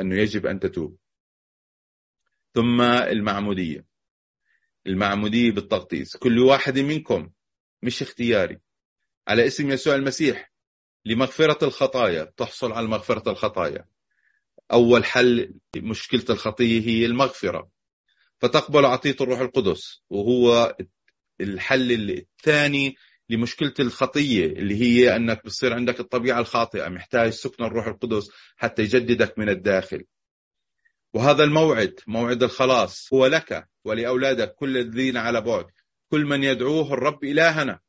أنه 0.00 0.16
يجب 0.16 0.46
أن 0.46 0.60
تتوب. 0.60 0.98
ثم 2.54 2.80
المعمودية. 2.80 3.86
المعمودية 4.86 5.50
بالتغطيس. 5.50 6.16
كل 6.16 6.38
واحد 6.38 6.78
منكم 6.78 7.30
مش 7.82 8.02
اختياري. 8.02 8.60
على 9.28 9.46
اسم 9.46 9.70
يسوع 9.70 9.94
المسيح 9.94 10.52
لمغفرة 11.04 11.64
الخطايا. 11.64 12.24
تحصل 12.36 12.72
على 12.72 12.86
مغفرة 12.86 13.30
الخطايا. 13.30 13.88
أول 14.72 15.04
حل 15.04 15.54
مشكلة 15.76 16.24
الخطية 16.30 16.80
هي 16.88 17.06
المغفرة. 17.06 17.70
فتقبل 18.40 18.84
عطية 18.84 19.16
الروح 19.20 19.40
القدس. 19.40 20.02
وهو 20.10 20.76
الحل 21.40 22.10
الثاني 22.10 22.96
لمشكلة 23.30 23.74
الخطية 23.80 24.46
اللي 24.46 24.74
هي 24.80 25.16
أنك 25.16 25.44
بصير 25.44 25.74
عندك 25.74 26.00
الطبيعة 26.00 26.40
الخاطئة 26.40 26.88
محتاج 26.88 27.30
سكن 27.30 27.64
الروح 27.64 27.86
القدس 27.86 28.30
حتى 28.56 28.82
يجددك 28.82 29.38
من 29.38 29.48
الداخل. 29.48 30.04
وهذا 31.14 31.44
الموعد 31.44 32.00
موعد 32.06 32.42
الخلاص 32.42 33.08
هو 33.12 33.26
لك 33.26 33.68
ولأولادك 33.84 34.54
كل 34.54 34.76
الذين 34.76 35.16
على 35.16 35.40
بعد. 35.40 35.66
كل 36.10 36.24
من 36.24 36.44
يدعوه 36.44 36.92
الرب 36.92 37.24
إلهنا. 37.24 37.80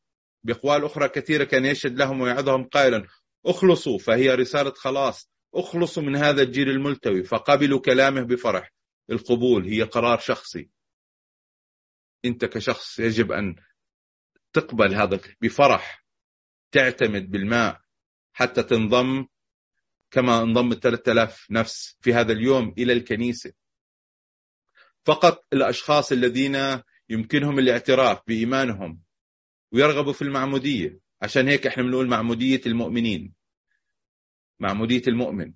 بأقوال 0.43 0.85
أخرى 0.85 1.09
كثيرة 1.09 1.43
كان 1.43 1.65
يشهد 1.65 1.97
لهم 1.97 2.21
ويعظهم 2.21 2.63
قائلا 2.63 3.07
أخلصوا! 3.45 3.97
فهي 3.97 4.35
رسالة 4.35 4.71
خلاص. 4.71 5.29
أخلصوا 5.55 6.03
من 6.03 6.15
هذا 6.15 6.41
الجيل 6.41 6.69
الملتوي. 6.69 7.23
فقبلوا 7.23 7.79
كلامه 7.79 8.21
بفرح. 8.21 8.73
القبول 9.11 9.65
هي 9.65 9.83
قرار 9.83 10.19
شخصي. 10.19 10.69
أنت 12.25 12.45
كشخص 12.45 12.99
يجب 12.99 13.31
أن 13.31 13.55
تقبل 14.53 14.95
هذا 14.95 15.19
بفرح 15.41 16.05
تعتمد 16.71 17.31
بالماء 17.31 17.81
حتى 18.33 18.63
تنضم 18.63 19.25
كما 20.11 20.41
انضم 20.41 20.73
3000 20.73 21.51
نفس 21.51 21.97
في 22.01 22.13
هذا 22.13 22.31
اليوم 22.31 22.73
إلى 22.77 22.93
الكنيسة. 22.93 23.53
فقط 25.05 25.45
الأشخاص 25.53 26.11
الذين 26.11 26.81
يمكنهم 27.09 27.59
الاعتراف 27.59 28.21
بإيمانهم 28.27 29.01
ويرغبوا 29.71 30.13
في 30.13 30.21
المعمودية 30.21 30.99
عشان 31.21 31.47
هيك 31.47 31.67
إحنا 31.67 31.83
بنقول 31.83 32.07
معمودية 32.07 32.61
المؤمنين. 32.65 33.33
معمودية 34.59 35.01
المؤمن. 35.07 35.53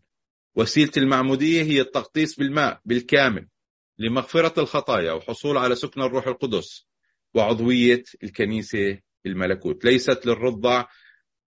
وسيلة 0.56 0.92
المعمودية 0.98 1.64
هي 1.64 1.82
التغطيس 1.82 2.40
بالماء 2.40 2.82
بالكامل 2.86 3.50
لمغفرة 3.98 4.60
الخطايا 4.60 5.12
وحصول 5.12 5.58
على 5.58 5.76
سكن 5.76 6.02
الروح 6.02 6.28
القدس. 6.28 6.88
وعضوية 7.34 8.04
الكنيسة 8.24 9.00
الملكوت. 9.26 9.86
ليست 9.86 10.26
للرضع 10.26 10.86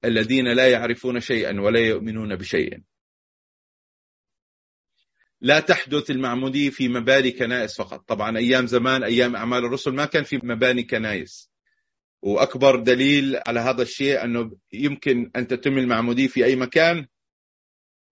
الذين 0.04 0.52
لا 0.52 0.70
يعرفون 0.70 1.20
شيئا 1.20 1.60
ولا 1.60 1.80
يؤمنون 1.80 2.36
بشيء 2.36 2.80
لا 5.40 5.60
تحدث 5.60 6.10
المعمودية 6.10 6.70
في 6.70 6.88
مباني 6.88 7.30
كنائس 7.30 7.76
فقط. 7.76 8.08
طبعا 8.08 8.38
أيام 8.38 8.66
زمان 8.66 9.04
أيام 9.04 9.36
أعمال 9.36 9.64
الرسل 9.64 9.94
ما 9.94 10.04
كان 10.04 10.24
في 10.24 10.40
مباني 10.42 10.82
كنائس. 10.82 11.50
وأكبر 12.22 12.76
دليل 12.76 13.40
على 13.46 13.60
هذا 13.60 13.82
الشيء 13.82 14.24
أنه 14.24 14.56
يمكن 14.72 15.30
أن 15.36 15.46
تتم 15.46 15.78
المعمودية 15.78 16.26
في 16.26 16.44
أي 16.44 16.56
مكان 16.56 17.06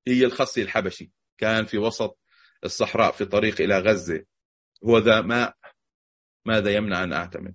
هي 0.06 0.24
الخصي 0.24 0.62
الحبشي. 0.62 1.10
كان 1.38 1.64
في 1.64 1.78
وسط 1.78 2.18
الصحراء 2.64 3.12
في 3.12 3.24
طريق 3.24 3.60
إلى 3.60 3.78
غزة. 3.78 4.24
هو 4.84 4.98
ذا 4.98 5.20
ماء. 5.20 5.56
ماذا 6.44 6.70
يمنع 6.74 7.04
أن 7.04 7.12
أعتمد؟ 7.12 7.54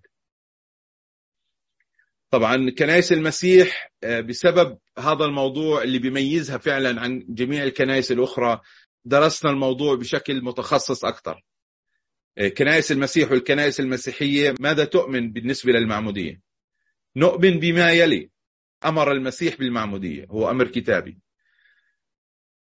طبعا 2.32 2.70
كنائس 2.78 3.12
المسيح 3.12 3.92
آه، 4.04 4.20
بسبب 4.20 4.78
هذا 5.00 5.26
الموضوع 5.26 5.84
اللي 5.84 6.00
بيميزها 6.00 6.58
فعلا 6.58 7.02
عن 7.02 7.26
جميع 7.30 7.64
الكنائس 7.64 8.12
الأخرى 8.12 8.60
درسنا 9.06 9.52
الموضوع 9.52 9.96
بشكل 9.96 10.44
متخصص 10.44 11.06
أكثر. 11.06 11.44
آه، 12.38 12.48
كنائس 12.48 12.92
المسيح 12.92 13.32
والكنائس 13.32 13.80
المسيحية 13.80 14.56
ماذا 14.60 14.86
تؤمن 14.86 15.32
بالنسبة 15.32 15.72
للمعمودية؟ 15.72 16.42
نؤمن 17.16 17.60
بما 17.60 17.92
يلي 17.92 18.30
أمر 18.86 19.12
المسيح 19.12 19.56
بالمعمودية 19.58 20.26
هو 20.30 20.50
أمر 20.50 20.68
كتابي. 20.68 21.20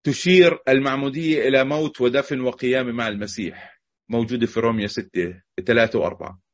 تشير 0.05 0.59
المعمودية 0.69 1.49
إلى 1.49 1.65
موت 1.65 2.01
ودفن 2.01 2.41
وقيام 2.41 2.97
مع 2.97 3.09
المسيح 3.09 3.81
موجودة 4.09 4.47
في 4.47 4.61
روميا 4.61 4.87
6 4.87 5.43
3 5.67 6.11
و4 6.11 6.46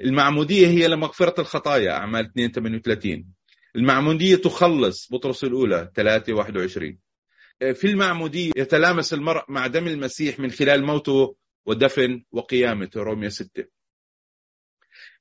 المعمودية 0.00 0.66
هي 0.66 0.88
لمغفرة 0.88 1.40
الخطايا 1.40 1.92
أعمال 1.92 2.24
2 2.26 2.52
38 2.52 3.24
المعمودية 3.76 4.36
تخلص 4.36 5.12
بطرس 5.12 5.44
الأولى 5.44 5.92
3 5.94 6.32
21 6.32 6.98
في 7.60 7.84
المعمودية 7.84 8.52
يتلامس 8.56 9.14
المرء 9.14 9.44
مع 9.48 9.66
دم 9.66 9.86
المسيح 9.86 10.38
من 10.38 10.50
خلال 10.50 10.84
موته 10.84 11.36
ودفن 11.66 12.24
وقيامته 12.32 13.02
روميا 13.02 13.28
6 13.28 13.64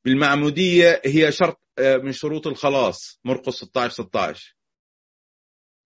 بالمعمودية 0.06 1.02
هي 1.06 1.32
شرط 1.32 1.62
آه، 1.80 1.98
من 1.98 2.12
شروط 2.12 2.48
الخلاص 2.48 3.20
مرقس 3.26 3.54
16 3.56 3.94
16 3.94 4.56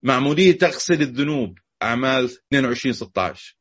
معمودية 0.03 0.51
تغسل 0.51 1.01
الذنوب 1.01 1.59
أعمال 1.83 2.25
22 2.25 2.93
16 2.93 3.57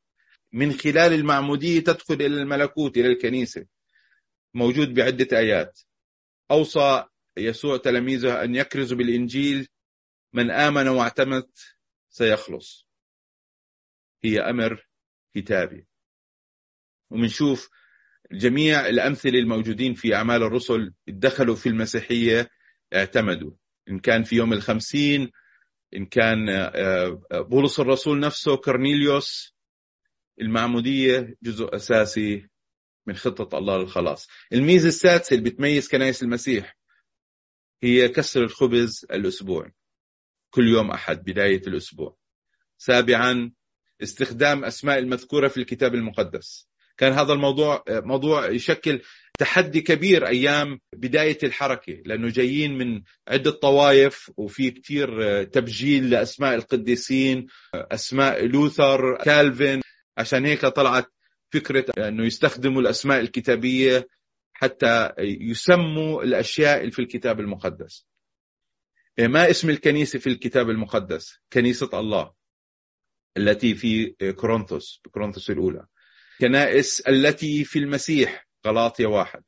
من 0.52 0.72
خلال 0.72 1.12
المعمودية 1.12 1.80
تدخل 1.80 2.14
إلى 2.14 2.26
الملكوت 2.26 2.96
إلى 2.96 3.08
الكنيسة. 3.08 3.66
موجود 4.54 4.94
بعدة 4.94 5.38
آيات. 5.38 5.80
أوصى 6.50 7.04
يسوع 7.36 7.76
تلاميذه 7.76 8.44
أن 8.44 8.54
يكرزوا 8.54 8.98
بالإنجيل 8.98 9.68
من 10.32 10.50
آمن 10.50 10.88
واعتمد 10.88 11.50
سيخلص. 12.08 12.86
هي 14.24 14.40
أمر 14.40 14.86
كتابي. 15.34 15.86
ومنشوف 17.10 17.70
جميع 18.32 18.86
الأمثلة 18.86 19.38
الموجودين 19.38 19.94
في 19.94 20.14
أعمال 20.14 20.42
الرسل 20.42 20.94
دخلوا 21.08 21.54
في 21.54 21.68
المسيحية 21.68 22.50
اعتمدوا. 22.94 23.52
إن 23.88 23.98
كان 23.98 24.22
في 24.22 24.36
يوم 24.36 24.52
الخمسين 24.52 25.30
إن 25.96 26.06
كان 26.06 26.48
آه، 26.48 27.22
آه، 27.32 27.40
بولس 27.40 27.80
الرسول 27.80 28.20
نفسه 28.20 28.56
كورنيليوس 28.56 29.54
المعمودية 30.40 31.36
جزء 31.42 31.76
أساسي 31.76 32.48
من 33.06 33.16
خطة 33.16 33.58
الله 33.58 33.78
للخلاص. 33.78 34.28
الميزة 34.52 34.88
السادسة 34.88 35.36
اللي 35.36 35.50
بتميز 35.50 35.88
كنائس 35.88 36.22
المسيح 36.22 36.76
هي 37.82 38.08
كسر 38.08 38.42
الخبز 38.42 39.06
الأسبوع 39.10 39.70
كل 40.50 40.68
يوم 40.68 40.90
أحد 40.90 41.24
بداية 41.24 41.62
الأسبوع. 41.66 42.16
سابعا 42.78 43.52
استخدام 44.02 44.64
أسماء 44.64 44.98
المذكورة 44.98 45.48
في 45.48 45.56
الكتاب 45.56 45.94
المقدس. 45.94 46.68
كان 46.96 47.12
هذا 47.12 47.32
الموضوع 47.32 47.84
موضوع 47.88 48.48
يشكل 48.48 49.00
تحدي 49.38 49.80
كبير 49.80 50.26
أيام 50.26 50.80
بداية 50.92 51.38
الحركة 51.42 52.02
لأنه 52.04 52.28
جايين 52.28 52.78
من 52.78 53.02
عدة 53.28 53.50
طوائف 53.50 54.30
وفي 54.36 54.70
كثير 54.70 55.42
تبجيل 55.44 56.10
لأسماء 56.10 56.54
القديسين 56.54 57.46
أسماء 57.74 58.46
لوثر 58.46 59.22
كالفين. 59.24 59.80
عشان 60.18 60.46
هيك 60.46 60.66
طلعت 60.66 61.12
فكرة 61.54 62.08
أنه 62.08 62.24
يستخدموا 62.24 62.80
الأسماء 62.80 63.20
الكتابية 63.20 64.08
حتى 64.52 65.12
يسموا 65.18 66.22
الأشياء 66.22 66.90
في 66.90 66.98
الكتاب 66.98 67.40
المقدس. 67.40 68.06
ما 69.18 69.50
اسم 69.50 69.70
الكنيسة 69.70 70.18
في 70.18 70.26
الكتاب 70.26 70.70
المقدس؟ 70.70 71.38
كنيسة 71.52 71.90
الله 72.00 72.32
التي 73.36 73.74
في 73.74 74.14
كورنثوس 74.36 75.00
كورنثوس 75.10 75.50
الأولى. 75.50 75.86
كنائس 76.40 77.00
التي 77.00 77.64
في 77.64 77.78
المسيح 77.78 78.48
غلاطيا 78.66 79.06
واحد. 79.06 79.42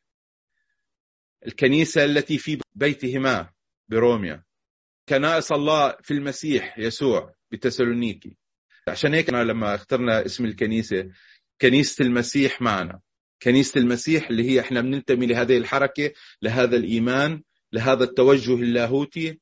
الكنيسة 1.47 2.05
التي 2.05 2.39
في 2.39 2.61
بيتهما 2.75 3.53
بروميا. 3.89 4.45
كنائس 5.09 5.53
الله 5.53 5.97
في 6.03 6.11
المسيح 6.15 6.79
يسوع 6.79 7.35
بتسالونيكي. 7.51 8.37
عشان 8.89 9.15
هيك 9.15 9.29
أنا 9.29 9.45
لما 9.45 9.75
اخترنا 9.75 10.27
اسم 10.27 10.45
الكنيسة 10.45 11.11
كنيسة 11.61 12.05
المسيح 12.05 12.63
معنا. 12.63 13.01
كنيسة 13.43 13.81
المسيح 13.81 14.29
اللي 14.31 14.51
هي 14.51 14.61
إحنا 14.61 14.81
بننتمي 14.81 15.27
لهذه 15.27 15.57
الحركة 15.57 16.13
لهذا 16.43 16.77
الإيمان 16.77 17.43
لهذا 17.73 18.05
التوجه 18.05 18.55
اللاهوتي 18.55 19.41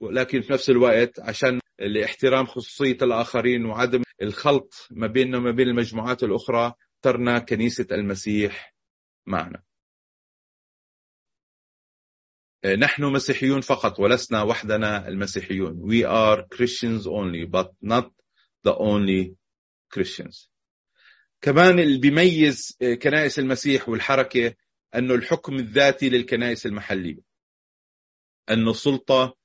ولكن 0.00 0.40
في 0.40 0.52
نفس 0.52 0.70
الوقت 0.70 1.20
عشان 1.20 1.60
لاحترام 1.78 2.46
خصوصية 2.46 2.98
الآخرين 3.02 3.66
وعدم 3.66 4.02
الخلط 4.22 4.88
ما 4.90 5.06
بيننا 5.06 5.38
وما 5.38 5.50
بين 5.50 5.68
المجموعات 5.68 6.22
الأخرى 6.22 6.72
اخترنا 6.96 7.38
كنيسة 7.38 7.86
المسيح 7.92 8.74
معنا. 9.26 9.62
آه، 12.64 12.74
نحن 12.74 13.04
مسيحيون 13.04 13.60
فقط 13.60 14.00
ولسنا 14.00 14.42
وحدنا 14.42 15.08
المسيحيون. 15.08 15.82
We 15.82 16.04
are 16.06 16.46
Christians 16.56 17.06
only 17.06 17.46
but 17.46 17.70
not 17.82 18.10
the 18.64 18.74
only 18.74 19.34
Christians. 19.94 20.51
كمان 21.42 21.78
اللي 21.78 21.98
بيميز 21.98 22.76
آه، 22.82 22.94
كنائس 22.94 23.38
المسيح 23.38 23.88
والحركة 23.88 24.54
أنه 24.94 25.14
الحكم 25.14 25.56
الذاتي 25.56 26.08
للكنائس 26.08 26.66
المحلية 26.66 27.20
أنه 28.50 28.70
السلطة 28.70 29.36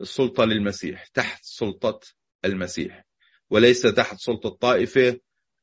السلطة 0.00 0.44
للمسيح 0.44 1.06
تحت 1.06 1.44
سلطة 1.44 2.00
المسيح 2.44 3.04
وليس 3.50 3.82
تحت 3.82 4.16
سلطة 4.18 4.48
طائفة 4.48 5.20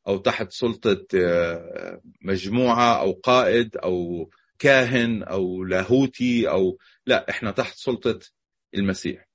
أو 0.07 0.17
تحت 0.17 0.51
سلطة 0.51 1.05
آه، 1.15 2.01
مجموعة 2.21 3.01
أو 3.01 3.11
قائد 3.11 3.77
أو 3.77 4.29
كاهن 4.59 5.23
أو 5.23 5.63
لاهوتي 5.63 6.49
أو 6.49 6.77
لا 7.05 7.29
إحنا 7.29 7.51
تحت 7.51 7.75
سلطة 7.77 8.19
المسيح. 8.75 9.27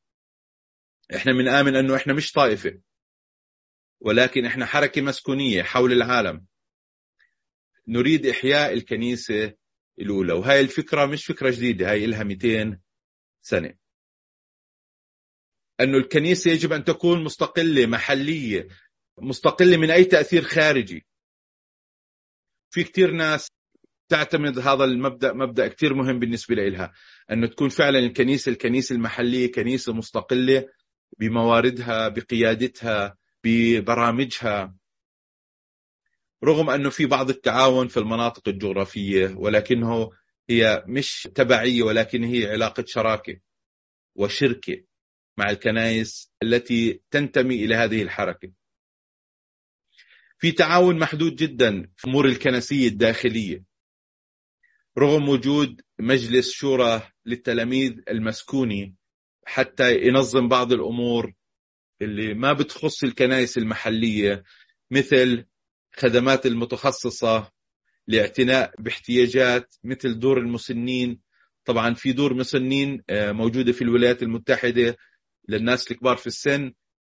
إحنا 1.14 1.32
بنآمن 1.32 1.76
أنه 1.76 1.96
إحنا 1.96 2.12
مش 2.12 2.32
طائفة. 2.32 2.80
ولكن 4.00 4.44
إحنا 4.46 4.66
حركة 4.66 5.02
مسكونية 5.02 5.62
حول 5.62 5.92
العالم. 5.92 6.46
نريد 7.88 8.26
إحياء 8.26 8.72
الكنيسة 8.72 9.54
الأولى 9.98 10.32
وهاي 10.32 10.60
الفكرة 10.60 11.06
مش 11.06 11.26
فكرة 11.26 11.50
جديدة 11.50 11.90
هاي 11.90 12.04
إلها 12.04 12.22
200 12.24 12.78
سنة. 13.42 13.74
أنه 15.80 15.98
الكنيسة 15.98 16.50
يجب 16.50 16.72
أن 16.72 16.84
تكون 16.84 17.24
مستقلة 17.24 17.86
محلية 17.86 18.68
مستقلة 19.18 19.76
من 19.76 19.90
أي 19.90 20.04
تأثير 20.04 20.42
خارجي. 20.42 21.06
في 22.70 22.84
كتير 22.84 23.10
ناس 23.10 23.48
تعتمد 24.08 24.58
هذا 24.58 24.84
المبدأ 24.84 25.32
مبدأ 25.32 25.68
كتير 25.68 25.94
مهم 25.94 26.18
بالنسبة 26.18 26.54
لها 26.54 26.92
أنه 27.30 27.46
تكون 27.46 27.68
فعلا 27.68 27.98
الكنيسة 27.98 28.52
الكنيسة 28.52 28.94
المحلية 28.94 29.52
كنيسة 29.52 29.92
مستقلة 29.92 30.68
بمواردها 31.18 32.08
بقيادتها 32.08 33.16
ببرامجها 33.44 34.76
رغم 36.44 36.70
أنه 36.70 36.90
في 36.90 37.06
بعض 37.06 37.30
التعاون 37.30 37.88
في 37.88 37.96
المناطق 37.96 38.48
الجغرافية 38.48 39.34
ولكنه 39.36 40.10
هي 40.50 40.84
مش 40.86 41.28
تبعية 41.34 41.82
ولكن 41.82 42.24
هي 42.24 42.50
علاقة 42.50 42.84
شراكة 42.86 43.40
وشركة 44.14 44.84
مع 45.38 45.50
الكنائس 45.50 46.32
التي 46.42 47.00
تنتمي 47.10 47.64
إلى 47.64 47.74
هذه 47.74 48.02
الحركة. 48.02 48.52
في 50.38 50.52
تعاون 50.52 50.98
محدود 50.98 51.36
جدا 51.36 51.90
في 51.96 52.08
أمور 52.08 52.24
الكنسية 52.26 52.88
الداخلية 52.88 53.64
رغم 54.98 55.28
وجود 55.28 55.82
مجلس 55.98 56.52
شورى 56.52 57.02
للتلاميذ 57.26 58.00
المسكوني 58.08 58.94
حتى 59.46 59.96
ينظم 60.06 60.48
بعض 60.48 60.72
الأمور 60.72 61.32
اللي 62.02 62.34
ما 62.34 62.52
بتخص 62.52 63.04
الكنائس 63.04 63.58
المحلية 63.58 64.42
مثل 64.90 65.44
خدمات 65.96 66.46
المتخصصة 66.46 67.50
لاعتناء 68.06 68.74
باحتياجات 68.78 69.74
مثل 69.84 70.18
دور 70.18 70.38
المسنين. 70.38 71.20
طبعا 71.64 71.94
في 71.94 72.12
دور 72.12 72.34
مسنين 72.34 73.02
آه، 73.10 73.32
موجودة 73.32 73.72
في 73.72 73.82
الولايات 73.82 74.22
المتحدة 74.22 74.96
للناس 75.48 75.90
الكبار 75.90 76.16
في 76.16 76.26
السن. 76.26 76.72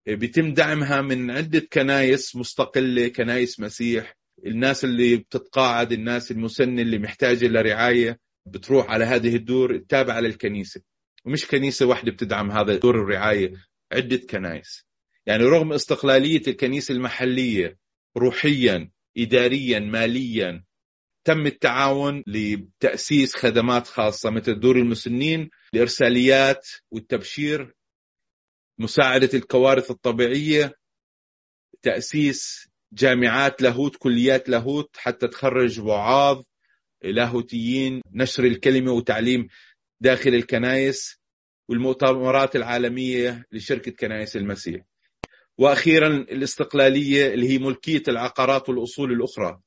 آه، 0.09 0.15
بيتم 0.15 0.55
دعمها 0.55 1.01
من 1.01 1.31
عدة 1.31 1.69
كنايس 1.73 2.37
مستقلة 2.37 3.09
كنايس 3.09 3.61
مسيح. 3.61 4.17
الناس 4.47 4.85
اللي 4.85 5.17
بتتقاعد 5.17 5.93
الناس 5.93 6.31
المسنة 6.31 6.83
اللي 6.83 6.99
محتاجة 6.99 7.47
لرعاية 7.47 8.19
بتروح 8.47 8.91
على 8.91 9.05
هذه 9.05 9.37
الدور 9.37 9.75
التابعة 9.75 10.21
للكنيسة. 10.21 10.81
ومش 11.25 11.47
كنيسة 11.47 11.87
واحدة 11.87 12.13
بتدعم 12.13 12.51
هذا 12.51 12.77
دور 12.77 12.95
الرعاية. 12.95 13.53
عدة 13.95 14.17
كنائس. 14.17 14.85
يعني 15.27 15.45
رغم 15.45 15.73
استقلالية 15.73 16.43
الكنيسة 16.49 16.95
المحلية 16.95 17.79
روحيا 18.17 18.91
إداريا 19.19 19.79
ماليا 19.79 20.65
تم 21.25 21.47
التعاون 21.47 22.23
لتأسيس 22.27 23.35
خدمات 23.35 23.87
خاصة 23.87 24.31
مثل 24.31 24.61
دور 24.61 24.77
المسنين 24.77 25.51
الإرساليات 25.75 26.69
والتبشير 26.91 27.75
مساعدة 28.79 29.31
الكوارث 29.35 29.91
الطبيعية 29.91 30.75
تأسيس 31.83 32.69
جامعات 32.93 33.63
لاهوت 33.63 33.97
كليات 33.97 34.49
لاهوت 34.49 34.97
حتى 34.97 35.29
تخرج 35.29 35.81
وعاظ 35.81 36.43
لاهوتيين 37.03 38.01
نشر 38.13 38.45
الكلمة 38.45 38.93
وتعليم 38.93 39.49
داخل 40.01 40.31
الكنائس. 40.31 41.19
والمؤتمرات 41.69 42.57
العالمية 42.57 43.45
لشركة 43.53 43.91
كنائس 43.91 44.37
المسيح. 44.37 44.83
وأخيرا 45.59 46.09
الاستقلالية 46.09 47.35
اللي 47.35 47.49
هي 47.49 47.59
ملكية 47.59 48.03
العقارات 48.09 48.69
والأصول 48.69 49.13
الأخرى. 49.13 49.61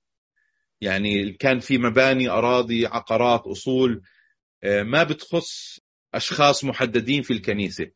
يعني 0.81 1.33
كان 1.33 1.60
في 1.60 1.77
مباني 1.77 2.29
أراضي 2.29 2.86
عقارات 2.86 3.41
أصول 3.47 4.01
آه، 4.63 4.83
ما 4.83 5.03
بتخص 5.03 5.79
أشخاص 6.13 6.63
محددين 6.63 7.21
في 7.21 7.33
الكنيسة. 7.33 7.91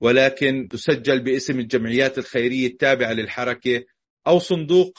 ولكن 0.00 0.68
تسجل 0.70 1.20
باسم 1.20 1.60
الجمعيات 1.60 2.18
الخيرية 2.18 2.66
التابعة 2.66 3.12
للحركة 3.12 3.84
أو 4.26 4.38
صندوق 4.38 4.98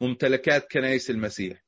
ممتلكات 0.00 0.72
كنائس 0.72 1.10
المسيح. 1.10 1.64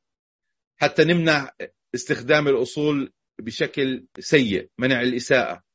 حتى 0.76 1.04
نمنع 1.04 1.50
استخدام 1.94 2.48
الأصول 2.48 3.12
بشكل 3.38 4.06
سيء 4.18 4.68
منع 4.78 5.02
الإساءة. 5.02 5.67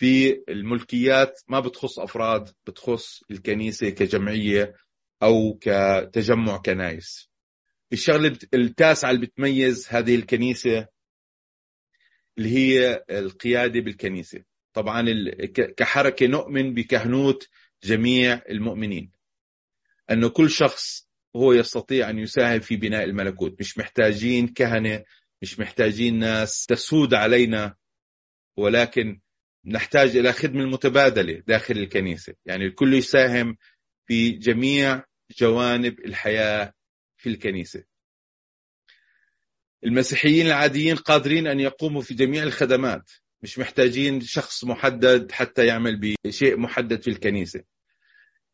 في 0.00 0.44
الملكيات 0.48 1.40
ما 1.48 1.60
بتخص 1.60 1.98
أفراد 1.98 2.50
بتخص 2.66 3.22
الكنيسة 3.30 3.90
كجمعية 3.90 4.74
أو 5.22 5.58
كتجمع 5.60 6.56
كنايس 6.56 7.30
الشغلة 7.92 8.38
التاسعة 8.54 9.10
اللي 9.10 9.26
بتميز 9.26 9.86
هذه 9.90 10.14
الكنيسة 10.14 10.86
اللي 12.38 12.48
هي 12.50 13.04
القيادة 13.10 13.80
بالكنيسة. 13.80 14.44
طبعا 14.72 15.04
كحركة 15.76 16.26
نؤمن 16.26 16.74
بكهنوت 16.74 17.48
جميع 17.84 18.42
المؤمنين. 18.50 19.12
أنه 20.10 20.28
كل 20.28 20.50
شخص 20.50 21.08
هو 21.36 21.52
يستطيع 21.52 22.10
أن 22.10 22.18
يساهم 22.18 22.60
في 22.60 22.76
بناء 22.76 23.04
الملكوت. 23.04 23.60
مش 23.60 23.78
محتاجين 23.78 24.48
كهنة 24.48 25.04
مش 25.42 25.58
محتاجين 25.58 26.18
ناس 26.18 26.66
تسود 26.66 27.14
علينا 27.14 27.76
ولكن 28.56 29.20
نحتاج 29.64 30.16
إلى 30.16 30.32
خدمة 30.32 30.64
متبادلة 30.64 31.42
داخل 31.46 31.78
الكنيسة. 31.78 32.34
يعني 32.46 32.66
الكل 32.66 32.94
يساهم 32.94 33.56
في 34.06 34.30
جميع 34.30 35.04
جوانب 35.38 36.00
الحياة 36.00 36.72
في 37.16 37.28
الكنيسة. 37.28 37.84
المسيحيين 39.84 40.46
العاديين 40.46 40.96
قادرين 40.96 41.46
أن 41.46 41.60
يقوموا 41.60 42.02
في 42.02 42.14
جميع 42.14 42.42
الخدمات 42.42 43.10
مش 43.42 43.58
محتاجين 43.58 44.20
شخص 44.20 44.64
محدد 44.64 45.32
حتى 45.32 45.66
يعمل 45.66 46.16
بشيء 46.24 46.56
محدد 46.56 47.02
في 47.02 47.10
الكنيسة. 47.10 47.62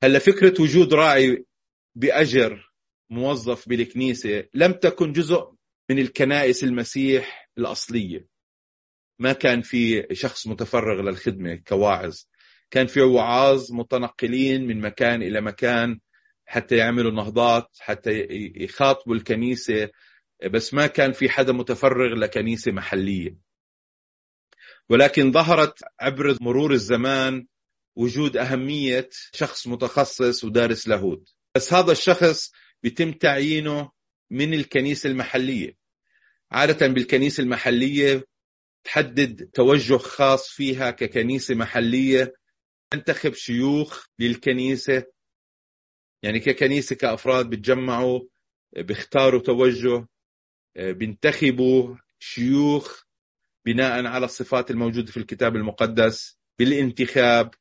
هلا 0.02 0.18
فكرة 0.18 0.62
وجود 0.62 0.94
راعي 0.94 1.44
بأجر 1.94 2.72
موظف 3.10 3.68
بالكنيسة 3.68 4.44
لم 4.54 4.72
تكن 4.72 5.12
جزء 5.12 5.52
من 5.90 5.98
الكنائس 5.98 6.64
المسيح 6.64 7.50
الأصلية. 7.58 8.26
ما 9.18 9.32
كان 9.32 9.62
في 9.62 10.06
شخص 10.12 10.46
متفرغ 10.46 11.02
للخدمة 11.02 11.54
كواعظ. 11.54 12.16
كان 12.70 12.86
في 12.86 13.00
وعاظ 13.00 13.72
متنقلين 13.72 14.66
من 14.66 14.80
مكان 14.80 15.22
إلى 15.22 15.40
مكان 15.40 16.00
حتى 16.46 16.76
يعملوا 16.76 17.12
نهضات 17.12 17.68
حتى 17.80 18.26
يخاطبوا 18.56 19.14
الكنيسة. 19.14 19.90
بس 20.50 20.74
ما 20.74 20.86
كان 20.86 21.12
في 21.12 21.28
حدا 21.28 21.52
متفرغ 21.52 22.14
لكنيسة 22.14 22.72
محلية. 22.72 23.36
ولكن 24.88 25.32
ظهرت 25.32 25.78
عبر 26.00 26.36
مرور 26.40 26.72
الزمان 26.72 27.46
وجود 27.96 28.36
أهمية 28.36 29.08
شخص 29.32 29.66
متخصص 29.66 30.44
ودارس 30.44 30.88
لاهوت. 30.88 31.34
بس 31.54 31.72
هذا 31.72 31.92
الشخص 31.92 32.52
بيتم 32.82 33.12
تعيينه 33.12 33.90
من 34.30 34.54
الكنيسة 34.54 35.10
المحلية. 35.10 35.76
عادة 36.50 36.86
بالكنيسة 36.86 37.42
المحلية 37.42 38.24
تحدد 38.86 39.50
توجه 39.54 39.96
خاص 39.96 40.48
فيها 40.48 40.90
ككنيسة 40.90 41.54
محلية 41.54 42.34
تنتخب 42.90 43.34
شيوخ 43.34 44.06
للكنيسة. 44.18 45.04
يعني 46.22 46.40
ككنيسة 46.40 46.96
كأفراد 46.96 47.50
بتجمعوا 47.50 48.20
بيختاروا 48.76 49.40
توجه 49.40 50.06
بينتخبوا 50.76 51.96
شيوخ 52.18 53.04
بناء 53.64 54.06
على 54.06 54.24
الصفات 54.24 54.70
الموجودة 54.70 55.12
في 55.12 55.16
الكتاب 55.16 55.56
المقدس 55.56 56.38
بالانتخاب. 56.58 57.54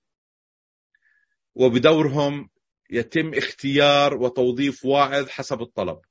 وبدورهم 1.56 2.50
يتم 2.90 3.34
اختيار 3.34 4.14
وتوظيف 4.18 4.86
واعظ 4.86 5.30
حسب 5.30 5.62
الطلب. 5.62 6.02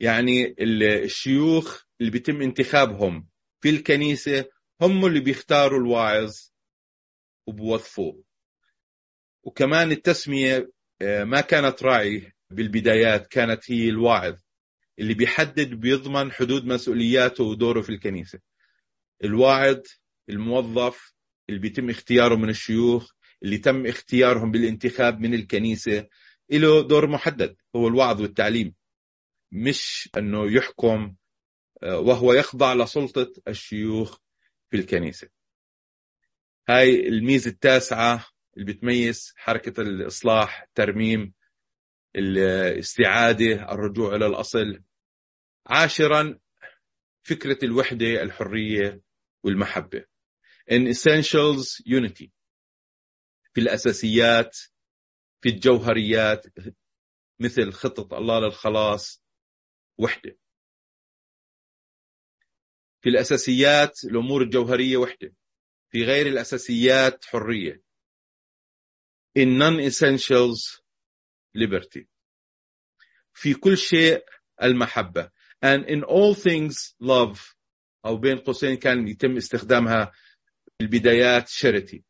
يعني 0.00 0.54
الشيوخ 0.60 1.85
اللي 2.00 2.10
بيتم 2.10 2.42
انتخابهم 2.42 3.28
في 3.60 3.70
الكنيسة 3.70 4.44
هم 4.80 5.06
اللي 5.06 5.20
بيختاروا 5.20 5.80
الواعظ 5.80 6.36
وبوظفوه. 7.46 8.24
وكمان 9.42 9.90
التسمية 9.92 10.70
آه، 11.02 11.24
ما 11.24 11.40
كانت 11.40 11.82
راعي 11.82 12.32
بالبدايات 12.50 13.26
كانت 13.26 13.70
هي 13.70 13.88
الواعظ 13.88 14.34
اللي 14.98 15.14
بيحدد 15.14 15.74
بيضمن 15.74 16.32
حدود 16.32 16.64
مسؤولياته 16.64 17.44
ودوره 17.44 17.80
في 17.80 17.90
الكنيسة. 17.90 18.38
الواعظ 19.24 19.80
الموظف 20.28 21.14
اللي 21.48 21.60
بيتم 21.60 21.90
اختياره 21.90 22.34
من 22.34 22.48
الشيوخ 22.48 23.12
اللي 23.42 23.58
تم 23.58 23.86
اختيارهم 23.86 24.50
بالانتخاب 24.50 25.20
من 25.20 25.34
الكنيسة 25.34 26.06
له 26.50 26.82
دور 26.82 27.06
محدد 27.06 27.56
هو 27.76 27.88
الوعظ 27.88 28.20
والتعليم. 28.20 28.74
مش 29.52 30.08
أنه 30.18 30.52
يحكم 30.52 31.14
وهو 31.82 32.32
يخضع 32.32 32.74
لسلطة 32.74 33.32
الشيوخ 33.48 34.18
في 34.70 34.76
الكنيسة. 34.76 35.28
هاي 36.68 37.08
الميزة 37.08 37.50
التاسعة 37.50 38.26
اللي 38.56 38.72
بتميز 38.72 39.32
حركة 39.36 39.80
الإصلاح 39.80 40.62
الترميم 40.62 41.34
الاستعادة 42.16 43.72
الرجوع 43.72 44.14
إلى 44.14 44.26
الأصل 44.26 44.82
عاشرا 45.66 46.38
فكرة 47.22 47.58
الوحدة 47.64 48.22
الحرية 48.22 49.00
والمحبة. 49.42 50.04
In 50.70 50.94
essentials 50.94 51.82
unity. 51.88 52.28
في 53.52 53.60
الأساسيات 53.60 54.58
في 55.40 55.48
الجوهريات 55.48 56.46
مثل 57.40 57.72
خطة 57.72 58.18
الله 58.18 58.40
للخلاص 58.40 59.22
وحدة. 59.98 60.38
في 63.06 63.10
الأساسيات 63.10 64.04
الأمور 64.04 64.42
الجوهرية 64.42 64.96
وحدة 64.96 65.34
في 65.90 66.04
غير 66.04 66.26
الأساسيات 66.26 67.24
حرية. 67.24 67.82
In 69.38 69.58
non-essentials 69.58 70.80
liberty. 71.58 72.04
في 73.32 73.54
كل 73.54 73.78
شيء 73.78 74.24
المحبة. 74.62 75.30
And 75.64 75.84
in 75.84 76.02
all 76.02 76.34
things 76.34 76.94
love. 77.00 77.54
أو 78.04 78.16
بين 78.16 78.38
قوسين 78.38 78.76
كان 78.76 79.08
يتم 79.08 79.36
استخدامها 79.36 80.04
في 80.78 80.84
البدايات 80.84 81.48
charity. 81.48 82.00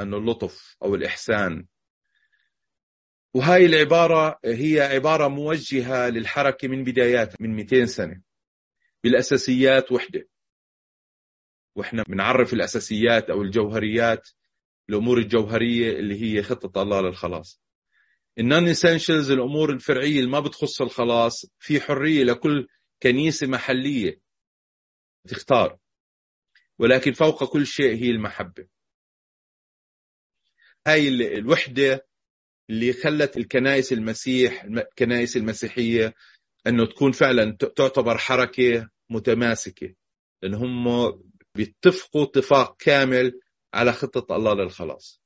أنه 0.00 0.16
اللطف 0.16 0.76
أو 0.82 0.94
الإحسان. 0.94 1.66
وهاي 3.34 3.66
العبارة 3.66 4.38
هي 4.44 4.80
عبارة 4.80 5.28
موجهة 5.28 6.08
للحركة 6.08 6.68
من 6.68 6.84
بدايات 6.84 7.40
من 7.40 7.56
200 7.56 7.86
سنة. 7.86 8.27
بالأساسيات 9.04 9.92
وحدة. 9.92 10.28
وإحنا 11.76 12.02
بنعرف 12.02 12.52
الأساسيات 12.52 13.30
أو 13.30 13.42
الجوهريات 13.42 14.28
الأمور 14.90 15.18
الجوهرية 15.18 15.92
اللي 15.98 16.22
هي 16.22 16.42
خطة 16.42 16.82
الله 16.82 17.00
للخلاص 17.00 17.60
النون 18.38 18.68
اسينشلز 18.68 19.30
الأمور 19.30 19.70
الفرعية 19.70 20.18
اللي 20.18 20.30
ما 20.30 20.40
بتخص 20.40 20.82
الخلاص 20.82 21.46
في 21.58 21.80
حرية 21.80 22.24
لكل 22.24 22.68
كنيسة 23.02 23.46
محلية 23.46 24.20
تختار. 25.28 25.78
ولكن 26.78 27.12
فوق 27.12 27.52
كل 27.52 27.66
شيء 27.66 27.94
هي 27.96 28.10
المحبة. 28.10 28.66
هاي 30.86 31.08
الوحدة 31.08 32.06
اللي 32.70 32.92
خلت 32.92 33.36
الكنائس 33.36 33.92
المسيح 33.92 34.64
الكنائس 34.64 35.36
المسيحية 35.36 36.14
أنه 36.68 36.86
تكون 36.86 37.12
فعلا 37.12 37.56
تعتبر 37.76 38.18
حركة 38.18 38.88
متماسكة 39.10 39.94
لأن 40.42 40.54
هم 40.54 41.12
بيتفقوا 41.54 42.24
اتفاق 42.24 42.76
كامل 42.78 43.40
على 43.74 43.92
خطة 43.92 44.36
الله 44.36 44.54
للخلاص. 44.54 45.22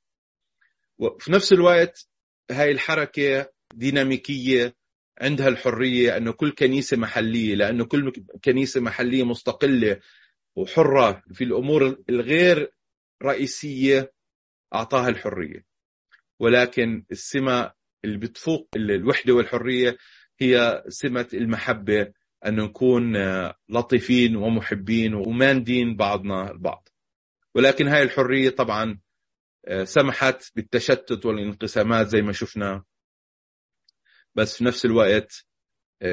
وفي 0.97 1.31
نفس 1.31 1.53
الوقت 1.53 2.07
هاي 2.51 2.71
الحركة 2.71 3.51
ديناميكية 3.73 4.75
عندها 5.21 5.47
الحرية 5.47 6.17
أنه 6.17 6.31
كل 6.31 6.51
كنيسة 6.51 6.97
محلية 6.97 7.55
لأنه 7.55 7.85
كل 7.85 8.11
كنيسة 8.45 8.81
محلية 8.81 9.23
مستقلة 9.23 9.99
وحرة 10.55 11.23
في 11.33 11.43
الأمور 11.43 12.03
الغير 12.09 12.71
رئيسية 13.23 14.13
أعطاها 14.73 15.09
الحرية. 15.09 15.65
ولكن 16.39 17.05
السمة 17.11 17.71
اللي 18.05 18.17
بتفوق 18.17 18.69
الوحدة 18.75 19.33
والحرية 19.33 19.97
هي 20.41 20.83
سمة 20.87 21.27
المحبة 21.33 22.11
أن 22.45 22.55
نكون 22.55 23.17
لطيفين 23.69 24.35
ومحبين 24.35 25.13
وماندين 25.13 25.95
بعضنا 25.95 26.51
البعض. 26.51 26.87
ولكن 27.55 27.87
هاي 27.87 28.03
الحرية 28.03 28.49
طبعا 28.49 28.99
سمحت 29.83 30.51
بالتشتت 30.55 31.25
والانقسامات 31.25 32.07
زي 32.07 32.21
ما 32.21 32.31
شفنا. 32.31 32.83
بس 34.35 34.57
في 34.57 34.63
نفس 34.65 34.85
الوقت 34.85 35.45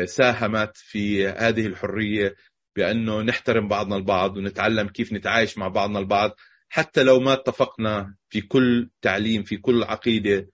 ساهمت 0.04 0.76
في 0.76 1.28
هذه 1.28 1.66
الحرية 1.66 2.36
بأنه 2.76 3.22
نحترم 3.22 3.68
بعضنا 3.68 3.96
البعض 3.96 4.36
ونتعلم 4.36 4.88
كيف 4.88 5.12
نتعايش 5.12 5.58
مع 5.58 5.68
بعضنا 5.68 5.98
البعض 5.98 6.30
حتى 6.68 7.02
لو 7.02 7.20
ما 7.20 7.32
اتفقنا 7.32 8.16
في 8.28 8.40
كل 8.40 8.90
تعليم 9.02 9.42
في 9.42 9.56
كل 9.56 9.82
عقيدة 9.82 10.50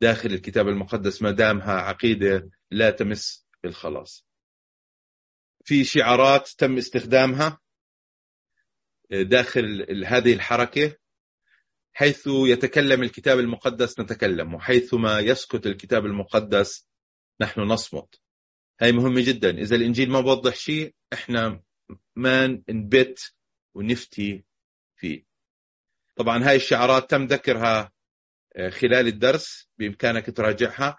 داخل 0.00 0.28
الكتاب 0.32 0.68
المقدس 0.68 1.22
ما 1.22 1.30
دامها 1.30 1.72
عقيدة 1.72 2.50
لا 2.70 2.90
تمس 2.90 3.46
الخلاص 3.64 4.26
في 5.64 5.84
شعارات 5.84 6.48
تم 6.48 6.76
استخدامها 6.76 7.60
داخل 9.10 9.86
هذه 10.06 10.32
الحركة 10.32 10.96
حيث 11.92 12.26
يتكلم 12.26 13.02
الكتاب 13.02 13.38
المقدس 13.38 14.00
نتكلم 14.00 14.54
وحيثما 14.54 15.18
يسكت 15.20 15.66
الكتاب 15.66 16.06
المقدس 16.06 16.88
نحن 17.40 17.60
نصمت. 17.60 18.20
هاي 18.80 18.92
مهمة 18.92 19.24
جدا. 19.24 19.50
إذا 19.50 19.76
الإنجيل 19.76 20.10
ما 20.10 20.20
بوضح 20.20 20.54
شيء 20.54 20.94
إحنا 21.12 21.62
ما 22.16 22.46
نبت 22.68 23.34
ونفتي 23.74 24.44
فيه. 24.96 25.24
طبعا 26.16 26.44
هاي 26.48 26.56
الشعارات 26.56 27.10
تم 27.10 27.26
ذكرها 27.26 27.92
خلال 28.68 29.06
الدرس 29.06 29.68
بإمكانك 29.78 30.36
تراجعها. 30.36 30.96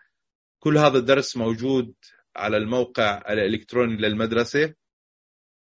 كل 0.63 0.77
هذا 0.77 0.97
الدرس 0.97 1.37
موجود 1.37 1.93
على 2.35 2.57
الموقع 2.57 3.17
الإلكتروني 3.29 3.97
للمدرسة. 3.97 4.73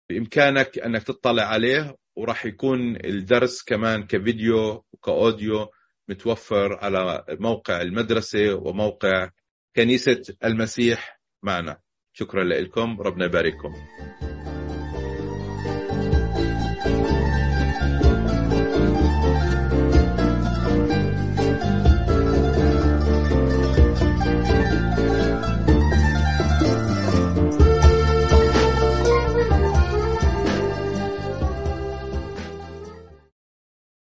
بإمكانك 0.09 0.79
أنك 0.79 1.03
تطلع 1.03 1.43
عليه 1.43 1.95
وراح 2.15 2.45
يكون 2.45 2.95
الدرس 3.05 3.63
كمان 3.63 4.03
كفيديو 4.07 4.85
وكأوديو 4.93 5.67
متوفر 6.09 6.77
على 6.81 7.25
موقع 7.29 7.81
المدرسة 7.81 8.53
وموقع 8.55 9.29
كنيسة 9.75 10.21
المسيح 10.43 11.21
معنا. 11.43 11.79
شكرا 12.13 12.43
لكم. 12.43 13.01
ربنا 13.01 13.25
يبارككم. 13.25 13.73